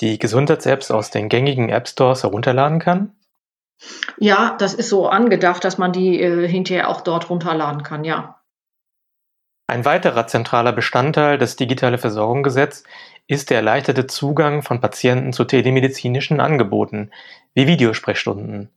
die 0.00 0.18
Gesundheits-Apps 0.18 0.90
aus 0.90 1.10
den 1.10 1.28
gängigen 1.28 1.68
App-Stores 1.68 2.22
herunterladen 2.22 2.78
kann? 2.78 3.12
Ja, 4.18 4.56
das 4.58 4.74
ist 4.74 4.88
so 4.88 5.08
angedacht, 5.08 5.64
dass 5.64 5.78
man 5.78 5.92
die 5.92 6.20
äh, 6.20 6.46
hinterher 6.48 6.88
auch 6.88 7.00
dort 7.00 7.30
runterladen 7.30 7.82
kann, 7.82 8.04
ja. 8.04 8.39
Ein 9.70 9.84
weiterer 9.84 10.26
zentraler 10.26 10.72
Bestandteil 10.72 11.38
des 11.38 11.54
Digitale 11.54 11.96
Versorgungsgesetz 11.96 12.82
ist 13.28 13.50
der 13.50 13.58
erleichterte 13.58 14.08
Zugang 14.08 14.62
von 14.62 14.80
Patienten 14.80 15.32
zu 15.32 15.44
telemedizinischen 15.44 16.40
Angeboten 16.40 17.12
wie 17.54 17.68
Videosprechstunden. 17.68 18.70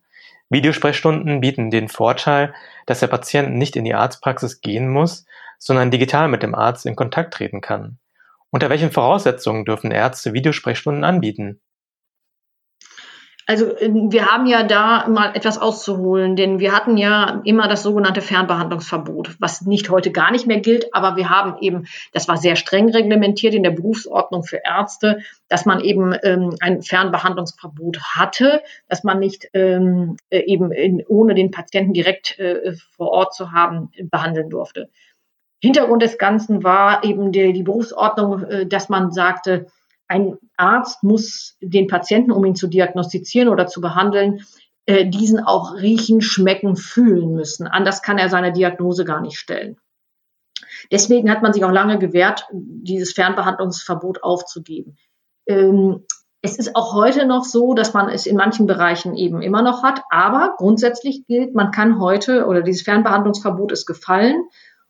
Videosprechstunden 0.50 1.42
bieten 1.42 1.72
den 1.72 1.90
Vorteil, 1.90 2.54
dass 2.86 3.00
der 3.00 3.08
Patient 3.08 3.56
nicht 3.56 3.76
in 3.76 3.86
die 3.86 3.96
Arztpraxis 3.96 4.62
gehen 4.62 4.88
muss, 4.88 5.26
sondern 5.58 5.90
digital 5.90 6.28
mit 6.28 6.44
dem 6.44 6.54
Arzt 6.54 6.86
in 6.86 6.96
Kontakt 6.96 7.34
treten 7.34 7.62
kann. 7.62 7.98
Unter 8.52 8.70
welchen 8.70 8.92
Voraussetzungen 8.92 9.66
dürfen 9.66 9.90
Ärzte 9.90 10.34
Videosprechstunden 10.34 11.04
anbieten? 11.04 11.60
Also 13.46 13.78
ähm, 13.80 14.12
wir 14.12 14.28
haben 14.28 14.46
ja 14.46 14.64
da 14.64 15.08
mal 15.08 15.36
etwas 15.36 15.58
auszuholen, 15.58 16.36
denn 16.36 16.60
wir 16.60 16.72
hatten 16.72 16.98
ja 16.98 17.42
immer 17.44 17.68
das 17.68 17.84
sogenannte 17.84 18.22
Fernbehandlungsverbot, 18.22 19.36
was 19.40 19.62
nicht 19.62 19.90
heute 19.90 20.12
gar 20.12 20.32
nicht 20.32 20.48
mehr 20.48 20.62
gilt, 20.62 20.94
aber 20.94 21.16
wir 21.18 21.30
haben 21.30 21.58
eben, 21.60 21.86
das 22.14 22.28
war 22.28 22.38
sehr 22.38 22.56
streng 22.56 22.90
reglementiert 22.90 23.54
in 23.54 23.64
der 23.64 23.72
Berufsordnung 23.72 24.44
für 24.44 24.62
Ärzte, 24.64 25.20
dass 25.50 25.66
man 25.66 25.82
eben 25.82 26.16
ähm, 26.24 26.56
ein 26.62 26.82
Fernbehandlungsverbot 26.82 28.00
hatte, 28.02 28.62
dass 28.88 29.04
man 29.04 29.20
nicht 29.20 29.50
ähm, 29.54 30.16
äh, 30.30 30.40
eben 30.40 30.72
in, 30.72 31.04
ohne 31.08 31.36
den 31.36 31.52
Patienten 31.52 31.94
direkt 31.94 32.40
äh, 32.40 32.74
vor 32.96 33.10
Ort 33.10 33.34
zu 33.34 33.52
haben 33.52 33.92
behandeln 34.10 34.50
durfte. 34.50 34.90
Hintergrund 35.62 36.02
des 36.02 36.18
Ganzen 36.18 36.64
war 36.64 37.04
eben 37.04 37.32
die, 37.32 37.54
die 37.54 37.64
Berufsordnung, 37.64 38.44
äh, 38.44 38.66
dass 38.66 38.90
man 38.90 39.12
sagte, 39.12 39.68
ein 40.14 40.38
Arzt 40.58 41.04
muss 41.04 41.58
den 41.60 41.88
Patienten, 41.88 42.32
um 42.32 42.46
ihn 42.46 42.56
zu 42.56 42.68
diagnostizieren 42.68 43.50
oder 43.50 43.66
zu 43.66 43.82
behandeln, 43.82 44.42
äh, 44.86 45.10
diesen 45.10 45.40
auch 45.40 45.74
riechen, 45.76 46.22
schmecken, 46.22 46.76
fühlen 46.76 47.34
müssen. 47.34 47.66
Anders 47.66 48.04
kann 48.04 48.20
er 48.20 48.30
seine 48.30 48.54
Diagnose 48.54 49.06
gar 49.06 49.22
nicht 49.22 49.38
stellen. 49.38 49.78
Deswegen 50.92 51.32
hat 51.32 51.42
man 51.42 51.54
sich 51.54 51.64
auch 51.64 51.72
lange 51.72 51.98
gewehrt, 51.98 52.46
dieses 52.52 53.14
Fernbehandlungsverbot 53.14 54.24
aufzugeben. 54.24 54.98
Ähm, 55.48 56.06
es 56.42 56.60
ist 56.60 56.76
auch 56.76 56.94
heute 56.94 57.26
noch 57.26 57.46
so, 57.46 57.74
dass 57.74 57.94
man 57.94 58.10
es 58.10 58.26
in 58.26 58.36
manchen 58.36 58.68
Bereichen 58.68 59.16
eben 59.16 59.42
immer 59.42 59.62
noch 59.62 59.82
hat, 59.82 60.02
aber 60.10 60.56
grundsätzlich 60.58 61.26
gilt, 61.26 61.56
man 61.56 61.72
kann 61.72 62.00
heute 62.00 62.46
oder 62.46 62.62
dieses 62.62 62.84
Fernbehandlungsverbot 62.84 63.72
ist 63.72 63.86
gefallen 63.86 64.44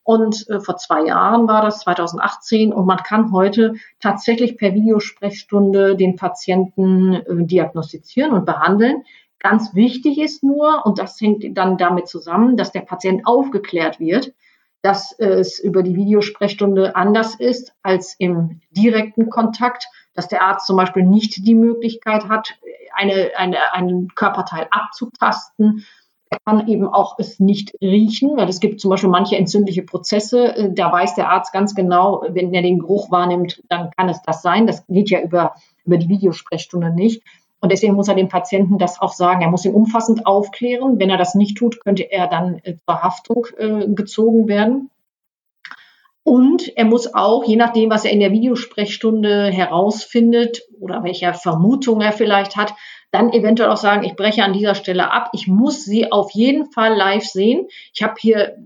und 0.04 0.50
äh, 0.50 0.60
vor 0.60 0.78
zwei 0.78 1.06
Jahren 1.06 1.48
war 1.48 1.62
das, 1.62 1.80
2018. 1.80 2.74
Und 2.74 2.86
man 2.86 2.98
kann 2.98 3.32
heute 3.32 3.76
tatsächlich 4.00 4.58
per 4.58 4.74
Videosprechstunde 4.74 5.96
den 5.96 6.16
Patienten 6.16 7.14
äh, 7.14 7.46
diagnostizieren 7.46 8.34
und 8.34 8.46
behandeln. 8.46 9.04
Ganz 9.40 9.74
wichtig 9.76 10.20
ist 10.20 10.44
nur, 10.44 10.86
und 10.86 11.00
das 11.00 11.20
hängt 11.20 11.46
dann 11.58 11.78
damit 11.78 12.08
zusammen, 12.08 12.58
dass 12.58 12.72
der 12.72 12.82
Patient 12.82 13.26
aufgeklärt 13.26 14.00
wird, 14.00 14.34
dass 14.82 15.18
es 15.18 15.60
über 15.60 15.84
die 15.84 15.96
Videosprechstunde 15.96 16.96
anders 16.96 17.36
ist 17.36 17.74
als 17.84 18.16
im 18.20 18.62
direkten 18.72 19.30
Kontakt, 19.30 19.86
dass 20.14 20.28
der 20.28 20.44
Arzt 20.44 20.68
zum 20.68 20.76
Beispiel 20.76 21.04
nicht 21.04 21.46
die 21.46 21.56
Möglichkeit 21.56 22.28
hat, 22.28 22.56
eine, 22.94 23.32
eine, 23.38 23.74
einen 23.74 24.10
Körperteil 24.16 24.68
abzutasten, 24.70 25.86
kann 26.46 26.68
eben 26.68 26.88
auch 26.88 27.18
es 27.20 27.40
nicht 27.40 27.74
riechen, 27.82 28.38
weil 28.38 28.50
es 28.50 28.60
gibt 28.60 28.82
zum 28.82 28.90
Beispiel 28.90 29.10
manche 29.10 29.36
entzündliche 29.36 29.84
Prozesse. 29.84 30.56
Äh, 30.56 30.74
da 30.74 30.92
weiß 30.92 31.16
der 31.16 31.30
Arzt 31.30 31.54
ganz 31.54 31.76
genau, 31.76 32.24
wenn 32.30 32.54
er 32.54 32.62
den 32.62 32.80
Geruch 32.80 33.12
wahrnimmt, 33.12 33.64
dann 33.70 33.92
kann 33.98 34.10
es 34.10 34.22
das 34.22 34.42
sein. 34.42 34.68
Das 34.68 34.86
geht 34.88 35.10
ja 35.10 35.22
über 35.22 35.54
über 35.86 35.98
die 35.98 36.10
Videosprechstunde 36.10 36.92
nicht. 36.92 37.22
Und 37.60 37.72
deswegen 37.72 37.94
muss 37.94 38.10
er 38.10 38.16
dem 38.16 38.28
Patienten 38.28 38.78
das 38.78 39.00
auch 39.02 39.14
sagen. 39.14 39.42
Er 39.42 39.50
muss 39.50 39.64
ihn 39.64 39.74
umfassend 39.74 40.26
aufklären. 40.26 41.00
Wenn 41.00 41.10
er 41.10 41.18
das 41.18 41.34
nicht 41.34 41.58
tut, 41.58 41.80
könnte 41.80 42.04
er 42.04 42.28
dann 42.28 42.60
äh, 42.64 42.76
zur 42.76 43.02
Haftung 43.02 43.48
äh, 43.58 43.88
gezogen 43.88 44.48
werden. 44.48 44.90
Und 46.24 46.76
er 46.78 46.86
muss 46.86 47.14
auch, 47.14 47.44
je 47.44 47.58
nachdem, 47.58 47.90
was 47.90 48.06
er 48.06 48.12
in 48.12 48.22
der 48.22 48.32
Videosprechstunde 48.32 49.48
herausfindet 49.48 50.62
oder 50.80 51.04
welche 51.04 51.34
Vermutung 51.34 52.00
er 52.02 52.14
vielleicht 52.14 52.56
hat, 52.56 52.74
dann 53.12 53.32
eventuell 53.32 53.70
auch 53.70 53.78
sagen, 53.78 54.04
ich 54.04 54.16
breche 54.16 54.44
an 54.44 54.54
dieser 54.54 54.74
Stelle 54.74 55.12
ab. 55.12 55.30
Ich 55.34 55.48
muss 55.48 55.84
sie 55.84 56.12
auf 56.12 56.32
jeden 56.32 56.72
Fall 56.72 56.96
live 56.96 57.26
sehen. 57.26 57.68
Ich 57.94 58.02
habe 58.02 58.16
hier 58.18 58.58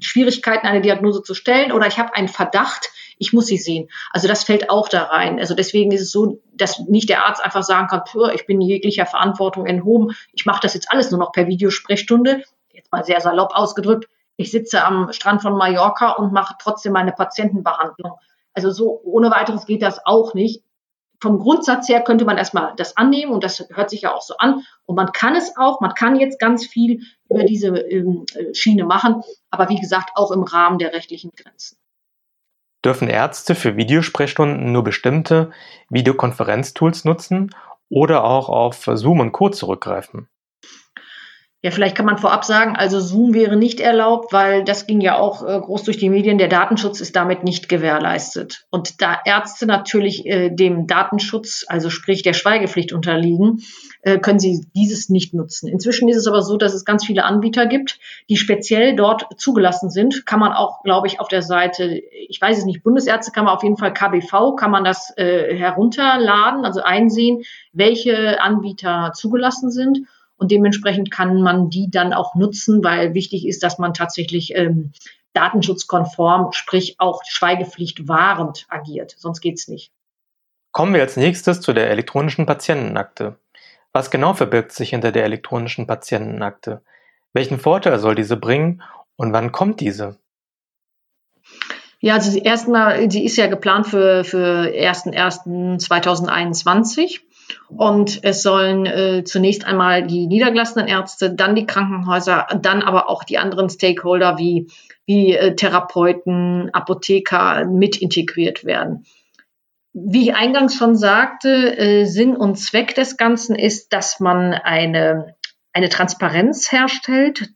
Schwierigkeiten, 0.00 0.66
eine 0.66 0.80
Diagnose 0.80 1.22
zu 1.22 1.34
stellen 1.34 1.70
oder 1.70 1.86
ich 1.86 1.98
habe 1.98 2.14
einen 2.14 2.28
Verdacht, 2.28 2.90
ich 3.18 3.32
muss 3.32 3.46
sie 3.46 3.58
sehen. 3.58 3.88
Also 4.10 4.26
das 4.26 4.44
fällt 4.44 4.70
auch 4.70 4.88
da 4.88 5.04
rein. 5.04 5.38
Also 5.38 5.54
deswegen 5.54 5.92
ist 5.92 6.00
es 6.00 6.10
so, 6.10 6.40
dass 6.54 6.80
nicht 6.80 7.08
der 7.08 7.26
Arzt 7.26 7.44
einfach 7.44 7.62
sagen 7.62 7.88
kann, 7.88 8.02
ich 8.34 8.46
bin 8.46 8.60
jeglicher 8.60 9.06
Verantwortung 9.06 9.66
enthoben, 9.66 10.16
ich 10.32 10.46
mache 10.46 10.60
das 10.62 10.74
jetzt 10.74 10.90
alles 10.90 11.10
nur 11.10 11.20
noch 11.20 11.32
per 11.32 11.46
Videosprechstunde. 11.46 12.42
Jetzt 12.72 12.90
mal 12.90 13.04
sehr 13.04 13.20
salopp 13.20 13.52
ausgedrückt, 13.54 14.08
ich 14.36 14.50
sitze 14.50 14.84
am 14.84 15.12
Strand 15.12 15.42
von 15.42 15.56
Mallorca 15.56 16.12
und 16.12 16.32
mache 16.32 16.54
trotzdem 16.58 16.92
meine 16.92 17.12
Patientenbehandlung. 17.12 18.18
Also 18.52 18.70
so 18.70 19.00
ohne 19.04 19.30
weiteres 19.30 19.66
geht 19.66 19.82
das 19.82 20.04
auch 20.04 20.34
nicht. 20.34 20.62
Vom 21.20 21.38
Grundsatz 21.38 21.88
her 21.88 22.02
könnte 22.02 22.24
man 22.24 22.36
erstmal 22.36 22.74
das 22.76 22.96
annehmen 22.96 23.32
und 23.32 23.44
das 23.44 23.66
hört 23.72 23.88
sich 23.88 24.02
ja 24.02 24.12
auch 24.12 24.22
so 24.22 24.36
an. 24.36 24.62
Und 24.84 24.96
man 24.96 25.12
kann 25.12 25.36
es 25.36 25.56
auch, 25.56 25.80
man 25.80 25.94
kann 25.94 26.16
jetzt 26.16 26.38
ganz 26.38 26.66
viel 26.66 27.02
über 27.30 27.44
diese 27.44 27.68
ähm, 27.78 28.26
Schiene 28.52 28.84
machen, 28.84 29.22
aber 29.50 29.68
wie 29.68 29.80
gesagt 29.80 30.10
auch 30.16 30.32
im 30.32 30.42
Rahmen 30.42 30.78
der 30.78 30.92
rechtlichen 30.92 31.30
Grenzen. 31.30 31.78
Dürfen 32.84 33.08
Ärzte 33.08 33.54
für 33.54 33.76
Videosprechstunden 33.76 34.70
nur 34.70 34.84
bestimmte 34.84 35.50
Videokonferenztools 35.88 37.06
nutzen 37.06 37.54
oder 37.88 38.24
auch 38.24 38.50
auf 38.50 38.84
Zoom 38.92 39.20
und 39.20 39.32
Co 39.32 39.48
zurückgreifen? 39.48 40.28
Ja, 41.64 41.70
vielleicht 41.70 41.96
kann 41.96 42.04
man 42.04 42.18
vorab 42.18 42.44
sagen, 42.44 42.76
also 42.76 43.00
Zoom 43.00 43.32
wäre 43.32 43.56
nicht 43.56 43.80
erlaubt, 43.80 44.34
weil 44.34 44.64
das 44.64 44.86
ging 44.86 45.00
ja 45.00 45.16
auch 45.16 45.42
äh, 45.42 45.58
groß 45.58 45.84
durch 45.84 45.96
die 45.96 46.10
Medien. 46.10 46.36
Der 46.36 46.48
Datenschutz 46.48 47.00
ist 47.00 47.16
damit 47.16 47.42
nicht 47.42 47.70
gewährleistet. 47.70 48.66
Und 48.68 49.00
da 49.00 49.18
Ärzte 49.24 49.64
natürlich 49.64 50.26
äh, 50.26 50.50
dem 50.50 50.86
Datenschutz, 50.86 51.64
also 51.66 51.88
sprich 51.88 52.20
der 52.20 52.34
Schweigepflicht 52.34 52.92
unterliegen, 52.92 53.62
äh, 54.02 54.18
können 54.18 54.38
sie 54.38 54.66
dieses 54.76 55.08
nicht 55.08 55.32
nutzen. 55.32 55.66
Inzwischen 55.66 56.06
ist 56.10 56.18
es 56.18 56.26
aber 56.26 56.42
so, 56.42 56.58
dass 56.58 56.74
es 56.74 56.84
ganz 56.84 57.06
viele 57.06 57.24
Anbieter 57.24 57.64
gibt, 57.64 57.98
die 58.28 58.36
speziell 58.36 58.94
dort 58.94 59.24
zugelassen 59.38 59.88
sind. 59.88 60.26
Kann 60.26 60.40
man 60.40 60.52
auch, 60.52 60.82
glaube 60.82 61.06
ich, 61.06 61.18
auf 61.18 61.28
der 61.28 61.40
Seite, 61.40 61.98
ich 62.28 62.38
weiß 62.42 62.58
es 62.58 62.66
nicht, 62.66 62.82
Bundesärzte 62.82 63.32
kann 63.32 63.46
man 63.46 63.54
auf 63.54 63.62
jeden 63.62 63.78
Fall 63.78 63.94
KBV, 63.94 64.56
kann 64.56 64.70
man 64.70 64.84
das 64.84 65.14
herunterladen, 65.16 66.66
also 66.66 66.82
einsehen, 66.82 67.44
welche 67.72 68.42
Anbieter 68.42 69.12
zugelassen 69.14 69.70
sind. 69.70 70.00
Und 70.36 70.50
dementsprechend 70.50 71.10
kann 71.10 71.42
man 71.42 71.70
die 71.70 71.90
dann 71.90 72.12
auch 72.12 72.34
nutzen, 72.34 72.82
weil 72.82 73.14
wichtig 73.14 73.46
ist, 73.46 73.62
dass 73.62 73.78
man 73.78 73.94
tatsächlich 73.94 74.54
ähm, 74.54 74.92
datenschutzkonform, 75.32 76.52
sprich 76.52 76.96
auch 76.98 77.22
Schweigepflicht 77.26 78.08
wahrend 78.08 78.66
agiert. 78.68 79.14
Sonst 79.18 79.40
geht's 79.40 79.68
nicht. 79.68 79.92
Kommen 80.72 80.94
wir 80.94 81.02
als 81.02 81.16
nächstes 81.16 81.60
zu 81.60 81.72
der 81.72 81.90
elektronischen 81.90 82.46
Patientenakte. 82.46 83.38
Was 83.92 84.10
genau 84.10 84.34
verbirgt 84.34 84.72
sich 84.72 84.90
hinter 84.90 85.12
der 85.12 85.24
elektronischen 85.24 85.86
Patientenakte? 85.86 86.82
Welchen 87.32 87.60
Vorteil 87.60 88.00
soll 88.00 88.16
diese 88.16 88.36
bringen 88.36 88.82
und 89.16 89.32
wann 89.32 89.52
kommt 89.52 89.80
diese? 89.80 90.18
Ja, 92.00 92.14
also 92.14 92.36
erstmal, 92.38 93.10
sie 93.10 93.24
ist 93.24 93.36
ja 93.36 93.46
geplant 93.46 93.86
für, 93.86 94.24
für 94.24 94.68
1.1.2021. 94.68 97.20
Und 97.68 98.20
es 98.22 98.42
sollen 98.42 98.86
äh, 98.86 99.24
zunächst 99.24 99.64
einmal 99.64 100.06
die 100.06 100.26
niedergelassenen 100.26 100.86
Ärzte, 100.86 101.34
dann 101.34 101.54
die 101.54 101.66
Krankenhäuser, 101.66 102.46
dann 102.60 102.82
aber 102.82 103.08
auch 103.08 103.24
die 103.24 103.38
anderen 103.38 103.68
Stakeholder 103.68 104.38
wie, 104.38 104.68
wie 105.06 105.34
äh, 105.34 105.56
Therapeuten, 105.56 106.70
Apotheker 106.72 107.66
mit 107.66 107.96
integriert 107.96 108.64
werden. 108.64 109.04
Wie 109.92 110.28
ich 110.28 110.34
eingangs 110.34 110.76
schon 110.76 110.96
sagte, 110.96 111.78
äh, 111.78 112.04
Sinn 112.04 112.36
und 112.36 112.56
Zweck 112.56 112.94
des 112.94 113.16
Ganzen 113.16 113.56
ist, 113.56 113.92
dass 113.92 114.20
man 114.20 114.52
eine, 114.52 115.36
eine 115.72 115.88
Transparenz 115.88 116.70
herstellt 116.72 117.50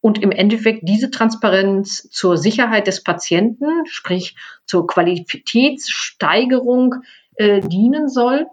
und 0.00 0.22
im 0.22 0.32
Endeffekt 0.32 0.88
diese 0.88 1.10
Transparenz 1.10 2.08
zur 2.10 2.36
Sicherheit 2.36 2.86
des 2.86 3.02
Patienten, 3.02 3.86
sprich 3.86 4.36
zur 4.66 4.86
Qualitätssteigerung 4.86 6.96
äh, 7.36 7.60
dienen 7.60 8.08
soll 8.08 8.46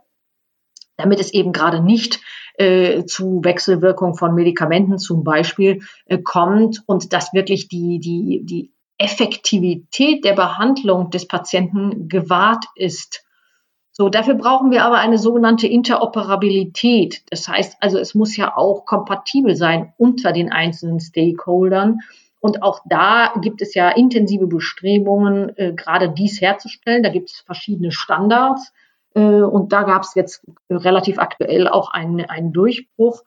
damit 1.00 1.20
es 1.20 1.34
eben 1.34 1.52
gerade 1.52 1.82
nicht 1.82 2.20
äh, 2.56 3.06
zu 3.06 3.42
Wechselwirkung 3.44 4.16
von 4.16 4.36
Medikamenten 4.36 4.98
zum 4.98 5.24
Beispiel 5.24 5.82
äh, 6.06 6.18
kommt 6.18 6.84
und 6.86 7.14
dass 7.14 7.34
wirklich 7.34 7.70
die, 7.70 8.00
die, 8.00 8.44
die 8.44 8.72
Effektivität 8.98 10.26
der 10.26 10.34
Behandlung 10.34 11.10
des 11.10 11.28
Patienten 11.28 12.10
gewahrt 12.10 12.66
ist. 12.76 13.24
So, 13.92 14.10
dafür 14.10 14.36
brauchen 14.36 14.72
wir 14.72 14.84
aber 14.84 15.00
eine 15.00 15.18
sogenannte 15.18 15.68
Interoperabilität. 15.68 17.24
Das 17.30 17.48
heißt 17.48 17.78
also, 17.80 17.98
es 17.98 18.14
muss 18.14 18.36
ja 18.36 18.56
auch 18.56 18.86
kompatibel 18.86 19.56
sein 19.56 19.94
unter 19.98 20.32
den 20.32 20.52
einzelnen 20.52 21.00
Stakeholdern. 21.00 22.00
Und 22.42 22.62
auch 22.62 22.80
da 22.90 23.34
gibt 23.42 23.62
es 23.62 23.74
ja 23.74 23.90
intensive 23.90 24.48
Bestrebungen, 24.48 25.58
äh, 25.58 25.74
gerade 25.74 26.12
dies 26.12 26.42
herzustellen. 26.42 27.04
Da 27.04 27.10
gibt 27.10 27.30
es 27.30 27.40
verschiedene 27.46 27.92
Standards. 27.92 28.74
Äh, 29.16 29.42
und 29.42 29.72
da 29.72 29.84
gab 29.84 30.04
es 30.04 30.16
jetzt 30.16 30.44
relativ 30.70 31.20
aktuell 31.20 31.68
auch 31.68 31.92
einen, 31.92 32.26
einen 32.26 32.54
Durchbruch, 32.54 33.24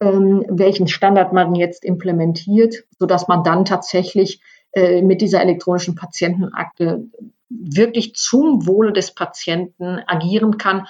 ähm, 0.00 0.44
welchen 0.48 0.88
Standard 0.88 1.32
man 1.32 1.54
jetzt 1.54 1.84
implementiert, 1.84 2.84
sodass 2.98 3.28
man 3.28 3.42
dann 3.42 3.64
tatsächlich 3.64 4.40
äh, 4.72 5.02
mit 5.02 5.20
dieser 5.20 5.40
elektronischen 5.40 5.94
Patientenakte 5.94 7.06
wirklich 7.48 8.14
zum 8.14 8.66
Wohle 8.66 8.92
des 8.92 9.14
Patienten 9.14 10.00
agieren 10.06 10.58
kann. 10.58 10.86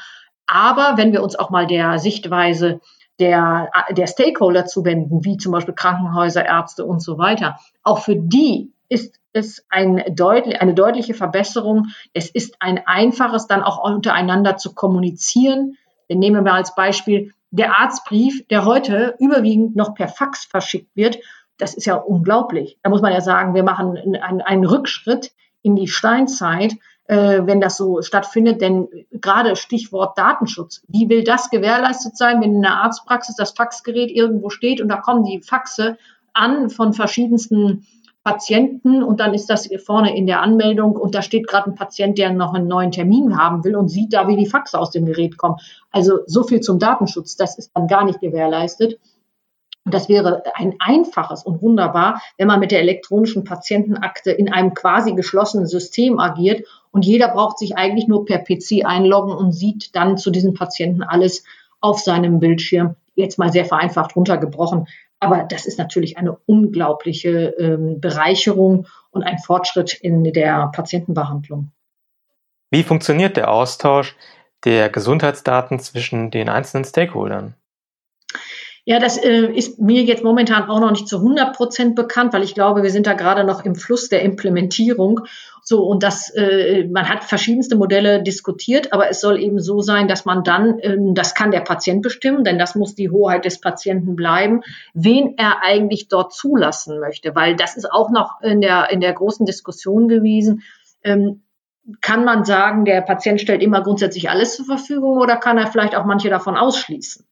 Aber 0.46 0.94
wenn 0.96 1.12
wir 1.12 1.22
uns 1.22 1.36
auch 1.36 1.50
mal 1.50 1.66
der 1.66 1.98
Sichtweise 1.98 2.80
der, 3.18 3.70
der 3.90 4.06
Stakeholder 4.06 4.66
zuwenden, 4.66 5.24
wie 5.24 5.36
zum 5.36 5.52
Beispiel 5.52 5.74
Krankenhäuser, 5.74 6.44
Ärzte 6.44 6.84
und 6.84 7.00
so 7.00 7.18
weiter, 7.18 7.58
auch 7.82 8.00
für 8.00 8.16
die 8.16 8.72
ist 8.88 9.20
es 9.32 9.64
ein 9.68 10.02
deutlich, 10.14 10.60
eine 10.60 10.74
deutliche 10.74 11.14
Verbesserung. 11.14 11.88
Es 12.12 12.30
ist 12.30 12.56
ein 12.60 12.80
einfaches, 12.86 13.46
dann 13.46 13.62
auch 13.62 13.82
untereinander 13.82 14.56
zu 14.56 14.74
kommunizieren. 14.74 15.76
Wir 16.06 16.16
nehmen 16.16 16.44
wir 16.44 16.54
als 16.54 16.74
Beispiel 16.74 17.32
der 17.50 17.78
Arztbrief, 17.78 18.46
der 18.48 18.64
heute 18.64 19.14
überwiegend 19.18 19.76
noch 19.76 19.94
per 19.94 20.08
Fax 20.08 20.44
verschickt 20.44 20.94
wird. 20.96 21.18
Das 21.56 21.74
ist 21.74 21.86
ja 21.86 21.94
unglaublich. 21.94 22.78
Da 22.82 22.90
muss 22.90 23.00
man 23.00 23.12
ja 23.12 23.20
sagen, 23.20 23.54
wir 23.54 23.62
machen 23.62 23.96
einen, 23.96 24.40
einen 24.40 24.64
Rückschritt 24.64 25.32
in 25.62 25.76
die 25.76 25.88
Steinzeit, 25.88 26.74
äh, 27.06 27.42
wenn 27.44 27.60
das 27.60 27.76
so 27.76 28.02
stattfindet. 28.02 28.60
Denn 28.60 28.88
gerade 29.12 29.56
Stichwort 29.56 30.18
Datenschutz. 30.18 30.82
Wie 30.88 31.08
will 31.08 31.22
das 31.22 31.50
gewährleistet 31.50 32.16
sein, 32.16 32.40
wenn 32.40 32.54
in 32.54 32.62
der 32.62 32.76
Arztpraxis 32.76 33.36
das 33.36 33.52
Faxgerät 33.52 34.10
irgendwo 34.10 34.50
steht 34.50 34.80
und 34.80 34.88
da 34.88 34.96
kommen 34.96 35.24
die 35.24 35.40
Faxe 35.40 35.96
an 36.32 36.70
von 36.70 36.92
verschiedensten 36.92 37.86
Patienten 38.24 39.02
und 39.02 39.20
dann 39.20 39.34
ist 39.34 39.50
das 39.50 39.66
hier 39.66 39.78
vorne 39.78 40.16
in 40.16 40.26
der 40.26 40.40
Anmeldung 40.40 40.96
und 40.96 41.14
da 41.14 41.20
steht 41.20 41.46
gerade 41.46 41.70
ein 41.70 41.74
Patient, 41.74 42.16
der 42.16 42.32
noch 42.32 42.54
einen 42.54 42.66
neuen 42.66 42.90
Termin 42.90 43.36
haben 43.36 43.62
will 43.64 43.76
und 43.76 43.88
sieht 43.88 44.14
da, 44.14 44.26
wie 44.26 44.36
die 44.36 44.46
Faxe 44.46 44.78
aus 44.78 44.90
dem 44.90 45.04
Gerät 45.04 45.36
kommen. 45.36 45.56
Also 45.90 46.20
so 46.26 46.42
viel 46.42 46.60
zum 46.60 46.78
Datenschutz, 46.78 47.36
das 47.36 47.58
ist 47.58 47.72
dann 47.74 47.86
gar 47.86 48.04
nicht 48.04 48.20
gewährleistet. 48.20 48.98
Und 49.84 49.92
das 49.92 50.08
wäre 50.08 50.42
ein 50.54 50.74
einfaches 50.78 51.44
und 51.44 51.60
wunderbar, 51.60 52.22
wenn 52.38 52.46
man 52.46 52.60
mit 52.60 52.70
der 52.70 52.80
elektronischen 52.80 53.44
Patientenakte 53.44 54.30
in 54.30 54.50
einem 54.50 54.72
quasi 54.72 55.12
geschlossenen 55.12 55.66
System 55.66 56.18
agiert 56.18 56.66
und 56.90 57.04
jeder 57.04 57.28
braucht 57.28 57.58
sich 57.58 57.76
eigentlich 57.76 58.08
nur 58.08 58.24
per 58.24 58.38
PC 58.38 58.86
einloggen 58.86 59.34
und 59.34 59.52
sieht 59.52 59.94
dann 59.94 60.16
zu 60.16 60.30
diesem 60.30 60.54
Patienten 60.54 61.02
alles 61.02 61.44
auf 61.82 61.98
seinem 61.98 62.40
Bildschirm. 62.40 62.96
Jetzt 63.14 63.38
mal 63.38 63.52
sehr 63.52 63.66
vereinfacht 63.66 64.16
runtergebrochen. 64.16 64.86
Aber 65.24 65.44
das 65.44 65.64
ist 65.64 65.78
natürlich 65.78 66.18
eine 66.18 66.36
unglaubliche 66.46 67.54
ähm, 67.58 68.00
Bereicherung 68.00 68.86
und 69.10 69.22
ein 69.22 69.38
Fortschritt 69.38 69.94
in 69.94 70.24
der 70.24 70.70
Patientenbehandlung. 70.74 71.70
Wie 72.70 72.82
funktioniert 72.82 73.36
der 73.36 73.50
Austausch 73.50 74.16
der 74.64 74.90
Gesundheitsdaten 74.90 75.78
zwischen 75.78 76.30
den 76.30 76.48
einzelnen 76.48 76.84
Stakeholdern? 76.84 77.54
Ja, 78.86 78.98
das 78.98 79.16
äh, 79.16 79.46
ist 79.46 79.78
mir 79.78 80.02
jetzt 80.02 80.22
momentan 80.22 80.68
auch 80.68 80.78
noch 80.78 80.90
nicht 80.90 81.08
zu 81.08 81.16
100 81.16 81.56
Prozent 81.56 81.94
bekannt, 81.94 82.34
weil 82.34 82.42
ich 82.42 82.54
glaube, 82.54 82.82
wir 82.82 82.90
sind 82.90 83.06
da 83.06 83.14
gerade 83.14 83.42
noch 83.44 83.64
im 83.64 83.76
Fluss 83.76 84.10
der 84.10 84.20
Implementierung. 84.20 85.20
So, 85.62 85.84
und 85.84 86.02
das, 86.02 86.28
äh, 86.34 86.86
man 86.86 87.08
hat 87.08 87.24
verschiedenste 87.24 87.76
Modelle 87.76 88.22
diskutiert, 88.22 88.92
aber 88.92 89.08
es 89.08 89.22
soll 89.22 89.40
eben 89.40 89.58
so 89.58 89.80
sein, 89.80 90.06
dass 90.06 90.26
man 90.26 90.44
dann, 90.44 90.78
äh, 90.80 90.98
das 91.14 91.34
kann 91.34 91.50
der 91.50 91.60
Patient 91.60 92.02
bestimmen, 92.02 92.44
denn 92.44 92.58
das 92.58 92.74
muss 92.74 92.94
die 92.94 93.08
Hoheit 93.08 93.46
des 93.46 93.58
Patienten 93.58 94.16
bleiben, 94.16 94.60
wen 94.92 95.38
er 95.38 95.62
eigentlich 95.62 96.08
dort 96.08 96.34
zulassen 96.34 97.00
möchte, 97.00 97.34
weil 97.34 97.56
das 97.56 97.78
ist 97.78 97.90
auch 97.90 98.10
noch 98.10 98.42
in 98.42 98.60
der, 98.60 98.90
in 98.90 99.00
der 99.00 99.14
großen 99.14 99.46
Diskussion 99.46 100.08
gewesen. 100.08 100.62
Ähm, 101.02 101.40
kann 102.02 102.26
man 102.26 102.44
sagen, 102.44 102.84
der 102.84 103.00
Patient 103.00 103.40
stellt 103.40 103.62
immer 103.62 103.82
grundsätzlich 103.82 104.28
alles 104.28 104.56
zur 104.56 104.66
Verfügung 104.66 105.16
oder 105.16 105.36
kann 105.36 105.56
er 105.56 105.68
vielleicht 105.68 105.96
auch 105.96 106.04
manche 106.04 106.28
davon 106.28 106.58
ausschließen? 106.58 107.24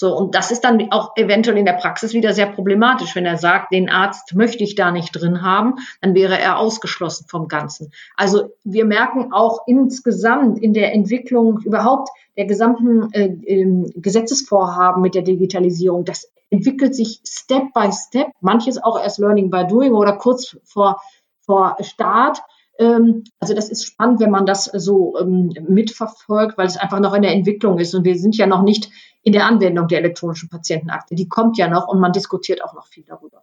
So, 0.00 0.16
und 0.16 0.36
das 0.36 0.52
ist 0.52 0.62
dann 0.62 0.92
auch 0.92 1.16
eventuell 1.16 1.58
in 1.58 1.64
der 1.64 1.72
Praxis 1.72 2.12
wieder 2.12 2.32
sehr 2.32 2.46
problematisch. 2.46 3.16
Wenn 3.16 3.26
er 3.26 3.36
sagt, 3.36 3.72
den 3.72 3.88
Arzt 3.88 4.32
möchte 4.32 4.62
ich 4.62 4.76
da 4.76 4.92
nicht 4.92 5.10
drin 5.10 5.42
haben, 5.42 5.74
dann 6.00 6.14
wäre 6.14 6.38
er 6.38 6.60
ausgeschlossen 6.60 7.26
vom 7.28 7.48
Ganzen. 7.48 7.90
Also 8.14 8.50
wir 8.62 8.84
merken 8.84 9.32
auch 9.32 9.62
insgesamt 9.66 10.60
in 10.60 10.72
der 10.72 10.94
Entwicklung 10.94 11.58
überhaupt 11.64 12.10
der 12.36 12.46
gesamten 12.46 13.12
äh, 13.12 13.24
äh, 13.24 13.90
Gesetzesvorhaben 13.96 15.02
mit 15.02 15.16
der 15.16 15.22
Digitalisierung, 15.22 16.04
das 16.04 16.30
entwickelt 16.48 16.94
sich 16.94 17.20
Step 17.26 17.72
by 17.74 17.90
Step, 17.90 18.28
manches 18.40 18.80
auch 18.80 19.02
erst 19.02 19.18
Learning 19.18 19.50
by 19.50 19.66
Doing 19.66 19.94
oder 19.94 20.12
kurz 20.12 20.56
vor, 20.62 21.02
vor 21.40 21.76
Start. 21.80 22.40
Ähm, 22.78 23.24
also 23.40 23.54
das 23.54 23.68
ist 23.68 23.84
spannend, 23.84 24.20
wenn 24.20 24.30
man 24.30 24.46
das 24.46 24.64
so 24.64 25.18
ähm, 25.18 25.52
mitverfolgt, 25.68 26.56
weil 26.56 26.66
es 26.66 26.76
einfach 26.76 27.00
noch 27.00 27.14
in 27.14 27.22
der 27.22 27.32
Entwicklung 27.32 27.78
ist 27.78 27.94
und 27.94 28.04
wir 28.04 28.16
sind 28.16 28.36
ja 28.36 28.46
noch 28.46 28.62
nicht 28.62 28.90
in 29.22 29.32
der 29.32 29.46
Anwendung 29.46 29.88
der 29.88 29.98
elektronischen 29.98 30.48
Patientenakte. 30.48 31.14
Die 31.14 31.28
kommt 31.28 31.58
ja 31.58 31.68
noch 31.68 31.88
und 31.88 32.00
man 32.00 32.12
diskutiert 32.12 32.62
auch 32.62 32.74
noch 32.74 32.86
viel 32.86 33.04
darüber. 33.04 33.42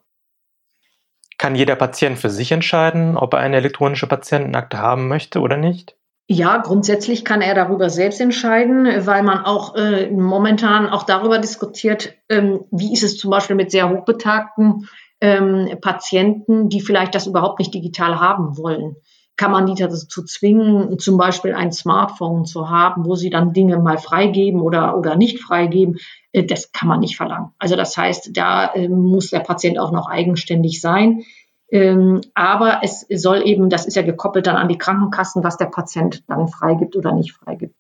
Kann 1.37 1.55
jeder 1.55 1.75
Patient 1.75 2.17
für 2.17 2.29
sich 2.29 2.51
entscheiden, 2.53 3.17
ob 3.17 3.33
er 3.33 3.39
eine 3.39 3.57
elektronische 3.57 4.07
Patientenakte 4.07 4.79
haben 4.79 5.09
möchte 5.09 5.41
oder 5.41 5.57
nicht? 5.57 5.97
Ja, 6.27 6.57
grundsätzlich 6.57 7.23
kann 7.23 7.41
er 7.41 7.53
darüber 7.53 7.89
selbst 7.89 8.19
entscheiden, 8.19 8.87
weil 9.05 9.21
man 9.21 9.45
auch 9.45 9.75
äh, 9.75 10.09
momentan 10.09 10.89
auch 10.89 11.03
darüber 11.03 11.37
diskutiert, 11.37 12.15
ähm, 12.29 12.61
wie 12.71 12.93
ist 12.93 13.03
es 13.03 13.17
zum 13.17 13.29
Beispiel 13.29 13.55
mit 13.55 13.69
sehr 13.69 13.89
hochbetagten 13.89 14.87
ähm, 15.21 15.77
Patienten, 15.81 16.69
die 16.69 16.81
vielleicht 16.81 17.13
das 17.13 17.27
überhaupt 17.27 17.59
nicht 17.59 17.73
digital 17.73 18.19
haben 18.19 18.57
wollen 18.57 18.95
kann 19.37 19.51
man 19.51 19.65
die 19.65 19.75
dazu 19.75 20.23
zwingen, 20.23 20.97
zum 20.99 21.17
Beispiel 21.17 21.53
ein 21.53 21.71
Smartphone 21.71 22.45
zu 22.45 22.69
haben, 22.69 23.05
wo 23.05 23.15
sie 23.15 23.29
dann 23.29 23.53
Dinge 23.53 23.77
mal 23.79 23.97
freigeben 23.97 24.61
oder, 24.61 24.97
oder 24.97 25.15
nicht 25.15 25.41
freigeben. 25.41 25.97
Äh, 26.31 26.43
das 26.45 26.71
kann 26.71 26.87
man 26.87 26.99
nicht 26.99 27.17
verlangen. 27.17 27.51
Also 27.59 27.75
das 27.75 27.97
heißt, 27.97 28.35
da 28.35 28.73
ähm, 28.75 29.03
muss 29.03 29.29
der 29.29 29.41
Patient 29.41 29.79
auch 29.79 29.91
noch 29.91 30.07
eigenständig 30.07 30.81
sein. 30.81 31.23
Ähm, 31.69 32.21
aber 32.33 32.81
es 32.83 33.05
soll 33.09 33.45
eben, 33.45 33.69
das 33.69 33.85
ist 33.85 33.95
ja 33.95 34.03
gekoppelt 34.03 34.47
dann 34.47 34.55
an 34.55 34.69
die 34.69 34.77
Krankenkassen, 34.77 35.43
was 35.43 35.57
der 35.57 35.65
Patient 35.65 36.23
dann 36.29 36.47
freigibt 36.47 36.95
oder 36.95 37.11
nicht 37.11 37.33
freigibt. 37.33 37.75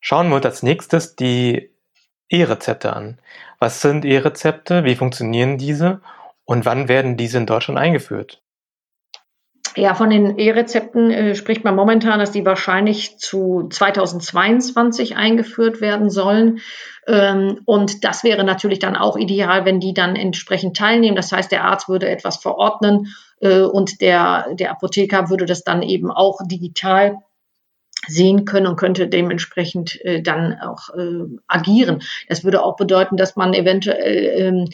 Schauen 0.00 0.28
wir 0.28 0.36
uns 0.36 0.46
als 0.46 0.62
nächstes 0.62 1.16
die 1.16 1.70
E-Rezepte 2.28 2.94
an. 2.94 3.18
Was 3.58 3.82
sind 3.82 4.04
E-Rezepte? 4.04 4.84
Wie 4.84 4.94
funktionieren 4.94 5.58
diese? 5.58 6.00
Und 6.44 6.64
wann 6.64 6.88
werden 6.88 7.16
diese 7.16 7.38
in 7.38 7.46
Deutschland 7.46 7.78
eingeführt? 7.78 8.41
Ja, 9.74 9.94
von 9.94 10.10
den 10.10 10.38
E-Rezepten 10.38 11.10
äh, 11.10 11.34
spricht 11.34 11.64
man 11.64 11.74
momentan, 11.74 12.18
dass 12.18 12.30
die 12.30 12.44
wahrscheinlich 12.44 13.18
zu 13.18 13.68
2022 13.70 15.16
eingeführt 15.16 15.80
werden 15.80 16.10
sollen. 16.10 16.60
Ähm, 17.06 17.60
und 17.64 18.04
das 18.04 18.22
wäre 18.22 18.44
natürlich 18.44 18.80
dann 18.80 18.96
auch 18.96 19.16
ideal, 19.16 19.64
wenn 19.64 19.80
die 19.80 19.94
dann 19.94 20.14
entsprechend 20.14 20.76
teilnehmen. 20.76 21.16
Das 21.16 21.32
heißt, 21.32 21.50
der 21.50 21.64
Arzt 21.64 21.88
würde 21.88 22.08
etwas 22.08 22.36
verordnen 22.36 23.14
äh, 23.40 23.60
und 23.60 24.00
der, 24.02 24.54
der 24.54 24.70
Apotheker 24.72 25.30
würde 25.30 25.46
das 25.46 25.64
dann 25.64 25.82
eben 25.82 26.10
auch 26.10 26.40
digital 26.46 27.18
sehen 28.08 28.44
können 28.44 28.66
und 28.66 28.76
könnte 28.76 29.08
dementsprechend 29.08 30.00
äh, 30.04 30.22
dann 30.22 30.58
auch 30.60 30.90
äh, 30.90 31.24
agieren. 31.46 32.02
Das 32.28 32.44
würde 32.44 32.62
auch 32.62 32.76
bedeuten, 32.76 33.16
dass 33.16 33.36
man 33.36 33.54
eventuell 33.54 34.32
ähm, 34.36 34.68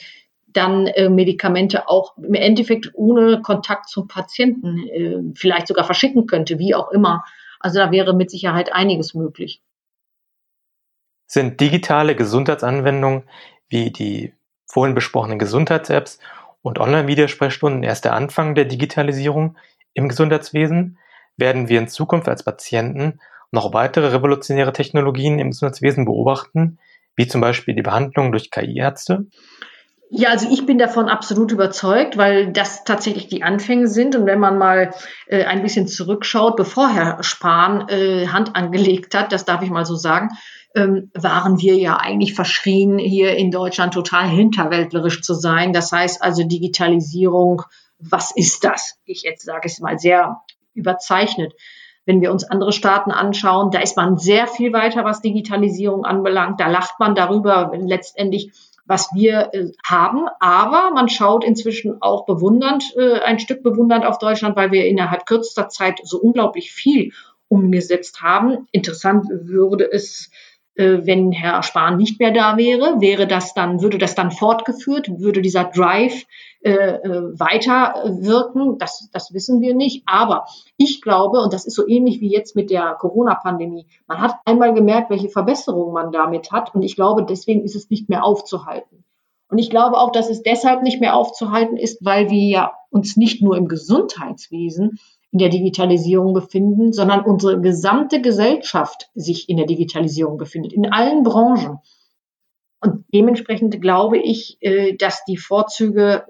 dann 0.53 0.87
äh, 0.87 1.09
Medikamente 1.09 1.89
auch 1.89 2.17
im 2.17 2.35
Endeffekt 2.35 2.91
ohne 2.95 3.43
Kontakt 3.43 3.89
zum 3.89 4.09
Patienten 4.09 4.79
äh, 4.89 5.35
vielleicht 5.35 5.69
sogar 5.69 5.85
verschicken 5.85 6.27
könnte, 6.27 6.59
wie 6.59 6.75
auch 6.75 6.91
immer. 6.91 7.25
Also 7.61 7.79
da 7.79 7.91
wäre 7.91 8.15
mit 8.15 8.31
Sicherheit 8.31 8.73
einiges 8.73 9.15
möglich. 9.15 9.63
Sind 11.27 11.61
digitale 11.61 12.17
Gesundheitsanwendungen 12.17 13.25
wie 13.69 13.91
die 13.91 14.33
vorhin 14.67 14.95
besprochenen 14.95 15.39
Gesundheits-Apps 15.39 16.19
und 16.63 16.79
Online-Videosprechstunden 16.79 17.83
erst 17.83 18.05
der 18.05 18.15
Anfang 18.15 18.55
der 18.55 18.65
Digitalisierung 18.65 19.57
im 19.93 20.09
Gesundheitswesen? 20.09 20.99
Werden 21.37 21.69
wir 21.69 21.79
in 21.79 21.89
Zukunft 21.89 22.29
als 22.29 22.43
Patienten 22.43 23.21
noch 23.51 23.73
weitere 23.73 24.09
revolutionäre 24.09 24.73
Technologien 24.73 25.39
im 25.39 25.51
Gesundheitswesen 25.51 26.05
beobachten, 26.05 26.79
wie 27.17 27.27
zum 27.27 27.41
Beispiel 27.41 27.75
die 27.75 27.83
Behandlung 27.83 28.33
durch 28.33 28.51
KI-Ärzte? 28.51 29.27
Ja, 30.11 30.31
also 30.31 30.49
ich 30.51 30.65
bin 30.65 30.79
davon 30.79 31.09
absolut 31.09 31.53
überzeugt, 31.53 32.17
weil 32.17 32.51
das 32.51 32.85
tatsächlich 32.85 33.29
die 33.29 33.43
Anfänge 33.43 33.89
sind. 33.89 34.17
Und 34.17 34.25
wenn 34.25 34.41
man 34.41 34.57
mal 34.57 34.95
äh, 35.27 35.45
ein 35.45 35.63
bisschen 35.63 35.87
zurückschaut, 35.87 36.57
bevor 36.57 36.89
Herr 36.89 37.23
Spahn 37.23 37.89
äh, 37.89 38.27
Hand 38.29 38.57
angelegt 38.57 39.15
hat, 39.15 39.33
das 39.33 39.45
darf 39.45 39.63
ich 39.63 39.71
mal 39.71 39.85
so 39.85 39.97
sagen, 39.97 40.31
ähm, 40.75 41.11
waren 41.15 41.61
wir 41.61 41.77
ja 41.77 41.97
eigentlich 41.97 42.35
verschrien, 42.35 42.99
hier 42.99 43.37
in 43.37 43.51
Deutschland 43.51 43.93
total 43.93 44.29
hinterwäldlerisch 44.29 45.21
zu 45.21 45.35
sein. 45.35 45.73
Das 45.75 45.93
heißt 45.93 46.23
also 46.23 46.43
Digitalisierung, 46.43 47.63
was 47.99 48.35
ist 48.35 48.65
das? 48.65 48.99
Ich 49.05 49.23
jetzt 49.23 49.45
sage 49.45 49.67
es 49.67 49.81
mal 49.81 49.99
sehr 49.99 50.41
überzeichnet. 50.75 51.53
Wenn 52.07 52.23
wir 52.23 52.33
uns 52.33 52.45
andere 52.45 52.73
Staaten 52.73 53.11
anschauen, 53.11 53.71
da 53.71 53.81
ist 53.81 53.97
man 53.97 54.17
sehr 54.17 54.47
viel 54.47 54.73
weiter, 54.73 55.05
was 55.05 55.21
Digitalisierung 55.21 56.07
anbelangt. 56.07 56.59
Da 56.59 56.69
lacht 56.69 56.99
man 56.99 57.15
darüber 57.15 57.73
letztendlich, 57.75 58.51
was 58.89 59.11
wir 59.15 59.51
äh, 59.53 59.71
haben. 59.87 60.27
Aber 60.41 60.91
man 60.91 61.09
schaut 61.09 61.45
inzwischen 61.45 62.03
auch 62.03 62.27
bewundernd, 62.27 62.85
äh, 62.97 63.21
ein 63.21 63.39
Stück 63.39 63.63
bewundernd 63.63 64.05
auf 64.05 64.19
Deutschland, 64.19 64.57
weil 64.57 64.73
wir 64.73 64.87
innerhalb 64.87 65.27
kürzester 65.27 65.69
Zeit 65.69 66.01
so 66.03 66.19
unglaublich 66.19 66.73
viel 66.73 67.13
umgesetzt 67.49 68.23
haben. 68.23 68.67
Interessant 68.73 69.27
würde 69.31 69.91
es 69.91 70.31
wenn 70.79 71.33
Herr 71.33 71.63
Spahn 71.65 71.97
nicht 71.97 72.21
mehr 72.21 72.31
da 72.31 72.57
wäre, 72.57 73.01
wäre 73.01 73.27
das 73.27 73.53
dann, 73.53 73.83
würde 73.83 73.99
das 73.99 74.15
dann 74.15 74.31
fortgeführt, 74.31 75.09
würde 75.19 75.43
dieser 75.43 75.65
Drive 75.65 76.25
äh, 76.61 76.71
äh, 76.71 77.39
weiter 77.39 77.95
wirken? 78.21 78.79
Das, 78.79 79.09
das 79.13 79.35
wissen 79.35 79.61
wir 79.61 79.75
nicht. 79.75 80.05
Aber 80.07 80.47
ich 80.77 81.03
glaube, 81.03 81.41
und 81.41 81.53
das 81.53 81.67
ist 81.67 81.75
so 81.75 81.87
ähnlich 81.87 82.21
wie 82.21 82.31
jetzt 82.31 82.55
mit 82.55 82.71
der 82.71 82.95
Corona-Pandemie, 82.95 83.87
man 84.07 84.21
hat 84.21 84.37
einmal 84.45 84.73
gemerkt, 84.73 85.11
welche 85.11 85.29
Verbesserungen 85.29 85.93
man 85.93 86.13
damit 86.13 86.53
hat. 86.53 86.75
Und 86.75 86.83
ich 86.83 86.95
glaube, 86.95 87.25
deswegen 87.25 87.65
ist 87.65 87.75
es 87.75 87.91
nicht 87.91 88.09
mehr 88.09 88.25
aufzuhalten. 88.25 89.05
Und 89.51 89.59
ich 89.59 89.71
glaube 89.71 89.97
auch, 89.97 90.13
dass 90.13 90.31
es 90.31 90.43
deshalb 90.43 90.83
nicht 90.83 91.01
mehr 91.01 91.17
aufzuhalten 91.17 91.77
ist, 91.77 92.05
weil 92.05 92.31
wir 92.31 92.47
ja 92.47 92.73
uns 92.91 93.17
nicht 93.17 93.43
nur 93.43 93.57
im 93.57 93.67
Gesundheitswesen 93.67 94.99
in 95.31 95.39
der 95.39 95.51
Digitalisierung 95.51 96.33
befinden, 96.33 96.93
sondern 96.93 97.25
unsere 97.25 97.61
gesamte 97.61 98.21
Gesellschaft 98.23 99.11
sich 99.15 99.49
in 99.49 99.57
der 99.57 99.67
Digitalisierung 99.67 100.39
befindet, 100.39 100.73
in 100.73 100.91
allen 100.91 101.23
Branchen. 101.23 101.79
Und 102.81 103.05
dementsprechend 103.13 103.81
glaube 103.81 104.19
ich, 104.19 104.57
äh, 104.61 104.97
dass 104.97 105.25
die 105.25 105.37
Vorzüge 105.37 106.25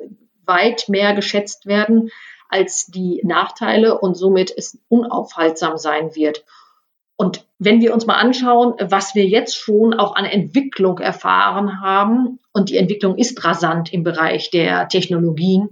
weit 0.45 0.89
mehr 0.89 1.15
geschätzt 1.15 1.67
werden 1.67 2.11
als 2.49 2.87
die 2.87 3.21
Nachteile 3.25 3.99
und 3.99 4.17
somit 4.17 4.53
es 4.57 4.81
unaufhaltsam 4.89 5.77
sein 5.77 6.17
wird. 6.17 6.45
Und 7.17 7.47
wenn 7.59 7.81
wir 7.81 7.93
uns 7.93 8.07
mal 8.07 8.15
anschauen, 8.15 8.75
was 8.81 9.15
wir 9.15 9.27
jetzt 9.27 9.57
schon 9.57 9.93
auch 9.93 10.15
an 10.15 10.25
Entwicklung 10.25 10.99
erfahren 10.99 11.81
haben, 11.81 12.39
und 12.53 12.71
die 12.71 12.77
Entwicklung 12.77 13.19
ist 13.19 13.45
rasant 13.45 13.93
im 13.93 14.03
Bereich 14.03 14.51
der 14.51 14.89
Technologien, 14.89 15.71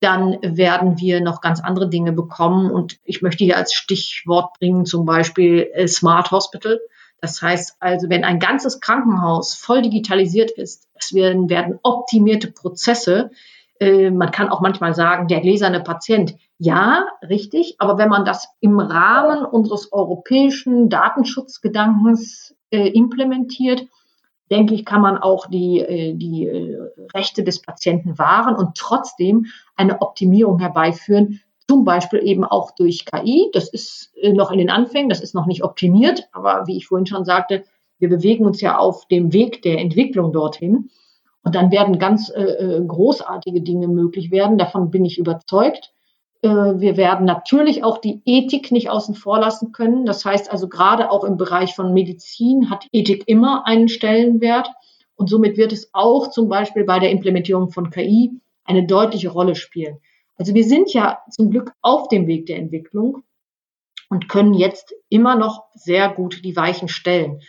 dann 0.00 0.38
werden 0.42 0.98
wir 0.98 1.20
noch 1.20 1.42
ganz 1.42 1.60
andere 1.60 1.88
Dinge 1.88 2.12
bekommen. 2.12 2.70
Und 2.70 2.98
ich 3.04 3.22
möchte 3.22 3.44
hier 3.44 3.58
als 3.58 3.74
Stichwort 3.74 4.58
bringen 4.58 4.86
zum 4.86 5.04
Beispiel 5.04 5.70
äh, 5.74 5.86
Smart 5.86 6.30
Hospital. 6.30 6.80
Das 7.20 7.42
heißt 7.42 7.76
also, 7.80 8.08
wenn 8.08 8.24
ein 8.24 8.38
ganzes 8.38 8.80
Krankenhaus 8.80 9.54
voll 9.54 9.82
digitalisiert 9.82 10.50
ist, 10.50 10.88
es 10.94 11.12
werden, 11.12 11.50
werden 11.50 11.78
optimierte 11.82 12.50
Prozesse. 12.50 13.30
Äh, 13.78 14.10
man 14.10 14.30
kann 14.30 14.48
auch 14.48 14.62
manchmal 14.62 14.94
sagen, 14.94 15.28
der 15.28 15.42
gläserne 15.42 15.80
Patient. 15.80 16.34
Ja, 16.56 17.06
richtig. 17.22 17.76
Aber 17.78 17.98
wenn 17.98 18.08
man 18.08 18.24
das 18.24 18.48
im 18.60 18.80
Rahmen 18.80 19.44
unseres 19.44 19.92
europäischen 19.92 20.88
Datenschutzgedankens 20.88 22.54
äh, 22.70 22.88
implementiert, 22.88 23.86
denke 24.50 24.74
ich, 24.74 24.84
kann 24.84 25.00
man 25.00 25.16
auch 25.16 25.46
die, 25.46 26.14
die 26.16 26.76
Rechte 27.14 27.44
des 27.44 27.62
Patienten 27.62 28.18
wahren 28.18 28.56
und 28.56 28.76
trotzdem 28.76 29.46
eine 29.80 30.00
Optimierung 30.02 30.58
herbeiführen, 30.58 31.40
zum 31.68 31.84
Beispiel 31.84 32.20
eben 32.22 32.44
auch 32.44 32.72
durch 32.72 33.04
KI. 33.06 33.48
Das 33.52 33.68
ist 33.68 34.12
äh, 34.20 34.32
noch 34.32 34.50
in 34.50 34.58
den 34.58 34.70
Anfängen, 34.70 35.08
das 35.08 35.20
ist 35.20 35.34
noch 35.34 35.46
nicht 35.46 35.64
optimiert, 35.64 36.28
aber 36.32 36.66
wie 36.66 36.76
ich 36.76 36.86
vorhin 36.86 37.06
schon 37.06 37.24
sagte, 37.24 37.64
wir 37.98 38.08
bewegen 38.08 38.46
uns 38.46 38.60
ja 38.60 38.78
auf 38.78 39.06
dem 39.08 39.32
Weg 39.32 39.62
der 39.62 39.78
Entwicklung 39.78 40.32
dorthin. 40.32 40.90
Und 41.42 41.54
dann 41.54 41.70
werden 41.70 41.98
ganz 41.98 42.30
äh, 42.30 42.80
großartige 42.86 43.62
Dinge 43.62 43.88
möglich 43.88 44.30
werden. 44.30 44.58
Davon 44.58 44.90
bin 44.90 45.04
ich 45.04 45.18
überzeugt. 45.18 45.92
Äh, 46.42 46.48
wir 46.48 46.96
werden 46.96 47.24
natürlich 47.24 47.84
auch 47.84 47.98
die 47.98 48.20
Ethik 48.24 48.72
nicht 48.72 48.90
außen 48.90 49.14
vor 49.14 49.38
lassen 49.38 49.72
können. 49.72 50.06
Das 50.06 50.24
heißt 50.24 50.50
also 50.50 50.68
gerade 50.68 51.10
auch 51.10 51.24
im 51.24 51.36
Bereich 51.36 51.74
von 51.74 51.94
Medizin 51.94 52.68
hat 52.68 52.86
Ethik 52.92 53.24
immer 53.26 53.66
einen 53.66 53.88
Stellenwert. 53.88 54.68
Und 55.14 55.28
somit 55.28 55.56
wird 55.56 55.72
es 55.72 55.90
auch 55.92 56.30
zum 56.30 56.48
Beispiel 56.48 56.84
bei 56.84 56.98
der 56.98 57.10
Implementierung 57.10 57.70
von 57.70 57.90
KI 57.90 58.40
eine 58.64 58.86
deutliche 58.86 59.30
Rolle 59.30 59.54
spielen. 59.54 59.98
Also 60.36 60.54
wir 60.54 60.64
sind 60.64 60.92
ja 60.92 61.18
zum 61.30 61.50
Glück 61.50 61.72
auf 61.82 62.08
dem 62.08 62.26
Weg 62.26 62.46
der 62.46 62.56
Entwicklung. 62.56 63.22
und 64.08 64.28
können 64.28 64.54
jetzt 64.54 64.92
immer 65.08 65.36
noch 65.36 65.66
sehr 65.74 66.08
gut 66.08 66.44
die 66.44 66.56
Weichen 66.56 66.88
stellen. 66.88 67.42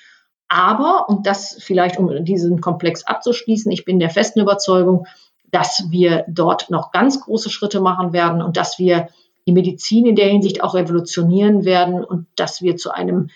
Aber, 0.47 1.09
und 1.09 1.25
das 1.25 1.57
vielleicht, 1.59 1.97
um 1.97 2.23
diesen 2.23 2.61
Komplex 2.61 3.03
abzuschließen, 3.03 3.71
ich 3.71 3.83
bin 3.83 3.99
der 3.99 4.09
festen 4.09 4.41
Überzeugung, 4.41 5.07
dass 5.49 5.85
wir 5.89 6.25
dort 6.27 6.69
noch 6.69 6.91
ganz 6.91 7.21
große 7.21 7.49
Schritte 7.49 7.81
machen 7.81 8.13
werden 8.13 8.41
und 8.41 8.57
dass 8.57 8.77
wir 8.77 9.07
die 9.47 9.53
Medizin 9.53 10.05
in 10.05 10.15
der 10.15 10.27
Hinsicht 10.27 10.63
auch 10.63 10.75
revolutionieren 10.75 11.65
werden 11.65 12.03
und 12.03 12.27
dass 12.35 12.61
wir 12.61 12.75
zu 12.75 12.91
einem, 12.91 13.29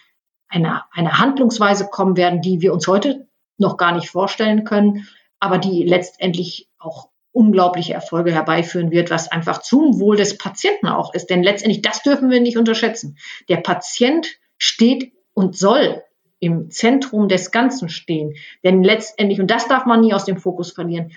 einer, 0.48 0.86
einer 0.92 1.18
Handlungsweise 1.18 1.88
kommen 1.88 2.16
werden, 2.16 2.42
die 2.42 2.62
wir 2.62 2.74
uns 2.74 2.88
heute 2.88 3.28
noch 3.58 3.78
gar 3.78 3.94
nicht 3.94 4.10
vorstellen 4.10 4.66
können, 4.66 5.08
aber 5.40 5.58
die 5.58 5.84
letztendlich 5.84 6.70
auch 6.78 7.10
unglaubliche 7.36 7.94
Erfolge 7.94 8.32
herbeiführen 8.32 8.92
wird, 8.92 9.12
was 9.12 9.32
einfach 9.32 9.62
zum 9.62 10.00
Wohl 10.00 10.16
des 10.16 10.38
Patienten 10.38 10.88
auch 10.88 11.14
ist. 11.14 11.30
Denn 11.30 11.44
letztendlich, 11.44 11.82
das 11.82 12.02
dürfen 12.02 12.30
wir 12.30 12.40
nicht 12.40 12.58
unterschätzen. 12.58 13.18
Der 13.50 13.58
Patient 13.58 14.28
steht 14.58 15.12
und 15.34 15.58
soll 15.58 16.02
im 16.40 16.70
Zentrum 16.72 17.28
des 17.28 17.52
Ganzen 17.52 17.90
stehen. 17.90 18.36
Denn 18.64 18.84
letztendlich, 18.84 19.42
und 19.42 19.52
das 19.52 19.68
darf 19.68 19.86
man 19.86 20.02
nie 20.02 20.14
aus 20.14 20.26
dem 20.26 20.38
Fokus 20.38 20.72
verlieren, 20.72 21.12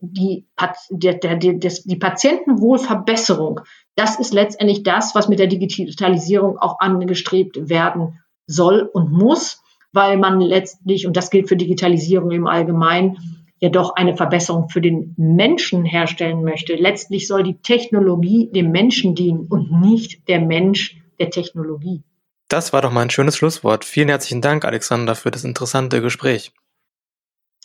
die, 0.00 0.46
der, 0.90 1.14
der, 1.14 1.36
der, 1.36 1.52
die 1.54 1.96
Patientenwohlverbesserung, 1.96 3.60
das 3.94 4.18
ist 4.18 4.34
letztendlich 4.34 4.82
das, 4.82 5.14
was 5.14 5.28
mit 5.28 5.38
der 5.38 5.46
Digitalisierung 5.46 6.58
auch 6.58 6.80
angestrebt 6.80 7.68
werden 7.68 8.20
soll 8.46 8.82
und 8.82 9.12
muss, 9.12 9.62
weil 9.92 10.18
man 10.18 10.40
letztlich, 10.40 11.06
und 11.06 11.16
das 11.16 11.30
gilt 11.30 11.48
für 11.48 11.56
Digitalisierung 11.56 12.30
im 12.32 12.46
Allgemeinen, 12.46 13.41
ja 13.62 13.68
doch 13.68 13.94
eine 13.94 14.16
Verbesserung 14.16 14.68
für 14.68 14.80
den 14.80 15.14
Menschen 15.16 15.84
herstellen 15.84 16.42
möchte. 16.42 16.74
Letztlich 16.74 17.28
soll 17.28 17.44
die 17.44 17.62
Technologie 17.62 18.50
dem 18.52 18.72
Menschen 18.72 19.14
dienen 19.14 19.46
und 19.48 19.80
nicht 19.80 20.28
der 20.28 20.40
Mensch 20.40 21.00
der 21.20 21.30
Technologie. 21.30 22.02
Das 22.48 22.72
war 22.72 22.82
doch 22.82 22.90
mal 22.90 23.02
ein 23.02 23.10
schönes 23.10 23.36
Schlusswort. 23.36 23.84
Vielen 23.84 24.08
herzlichen 24.08 24.40
Dank, 24.40 24.64
Alexander, 24.64 25.14
für 25.14 25.30
das 25.30 25.44
interessante 25.44 26.02
Gespräch. 26.02 26.52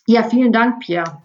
Ja, 0.06 0.30
vielen 0.30 0.54
Dank, 0.54 0.82
Pierre. 0.82 1.24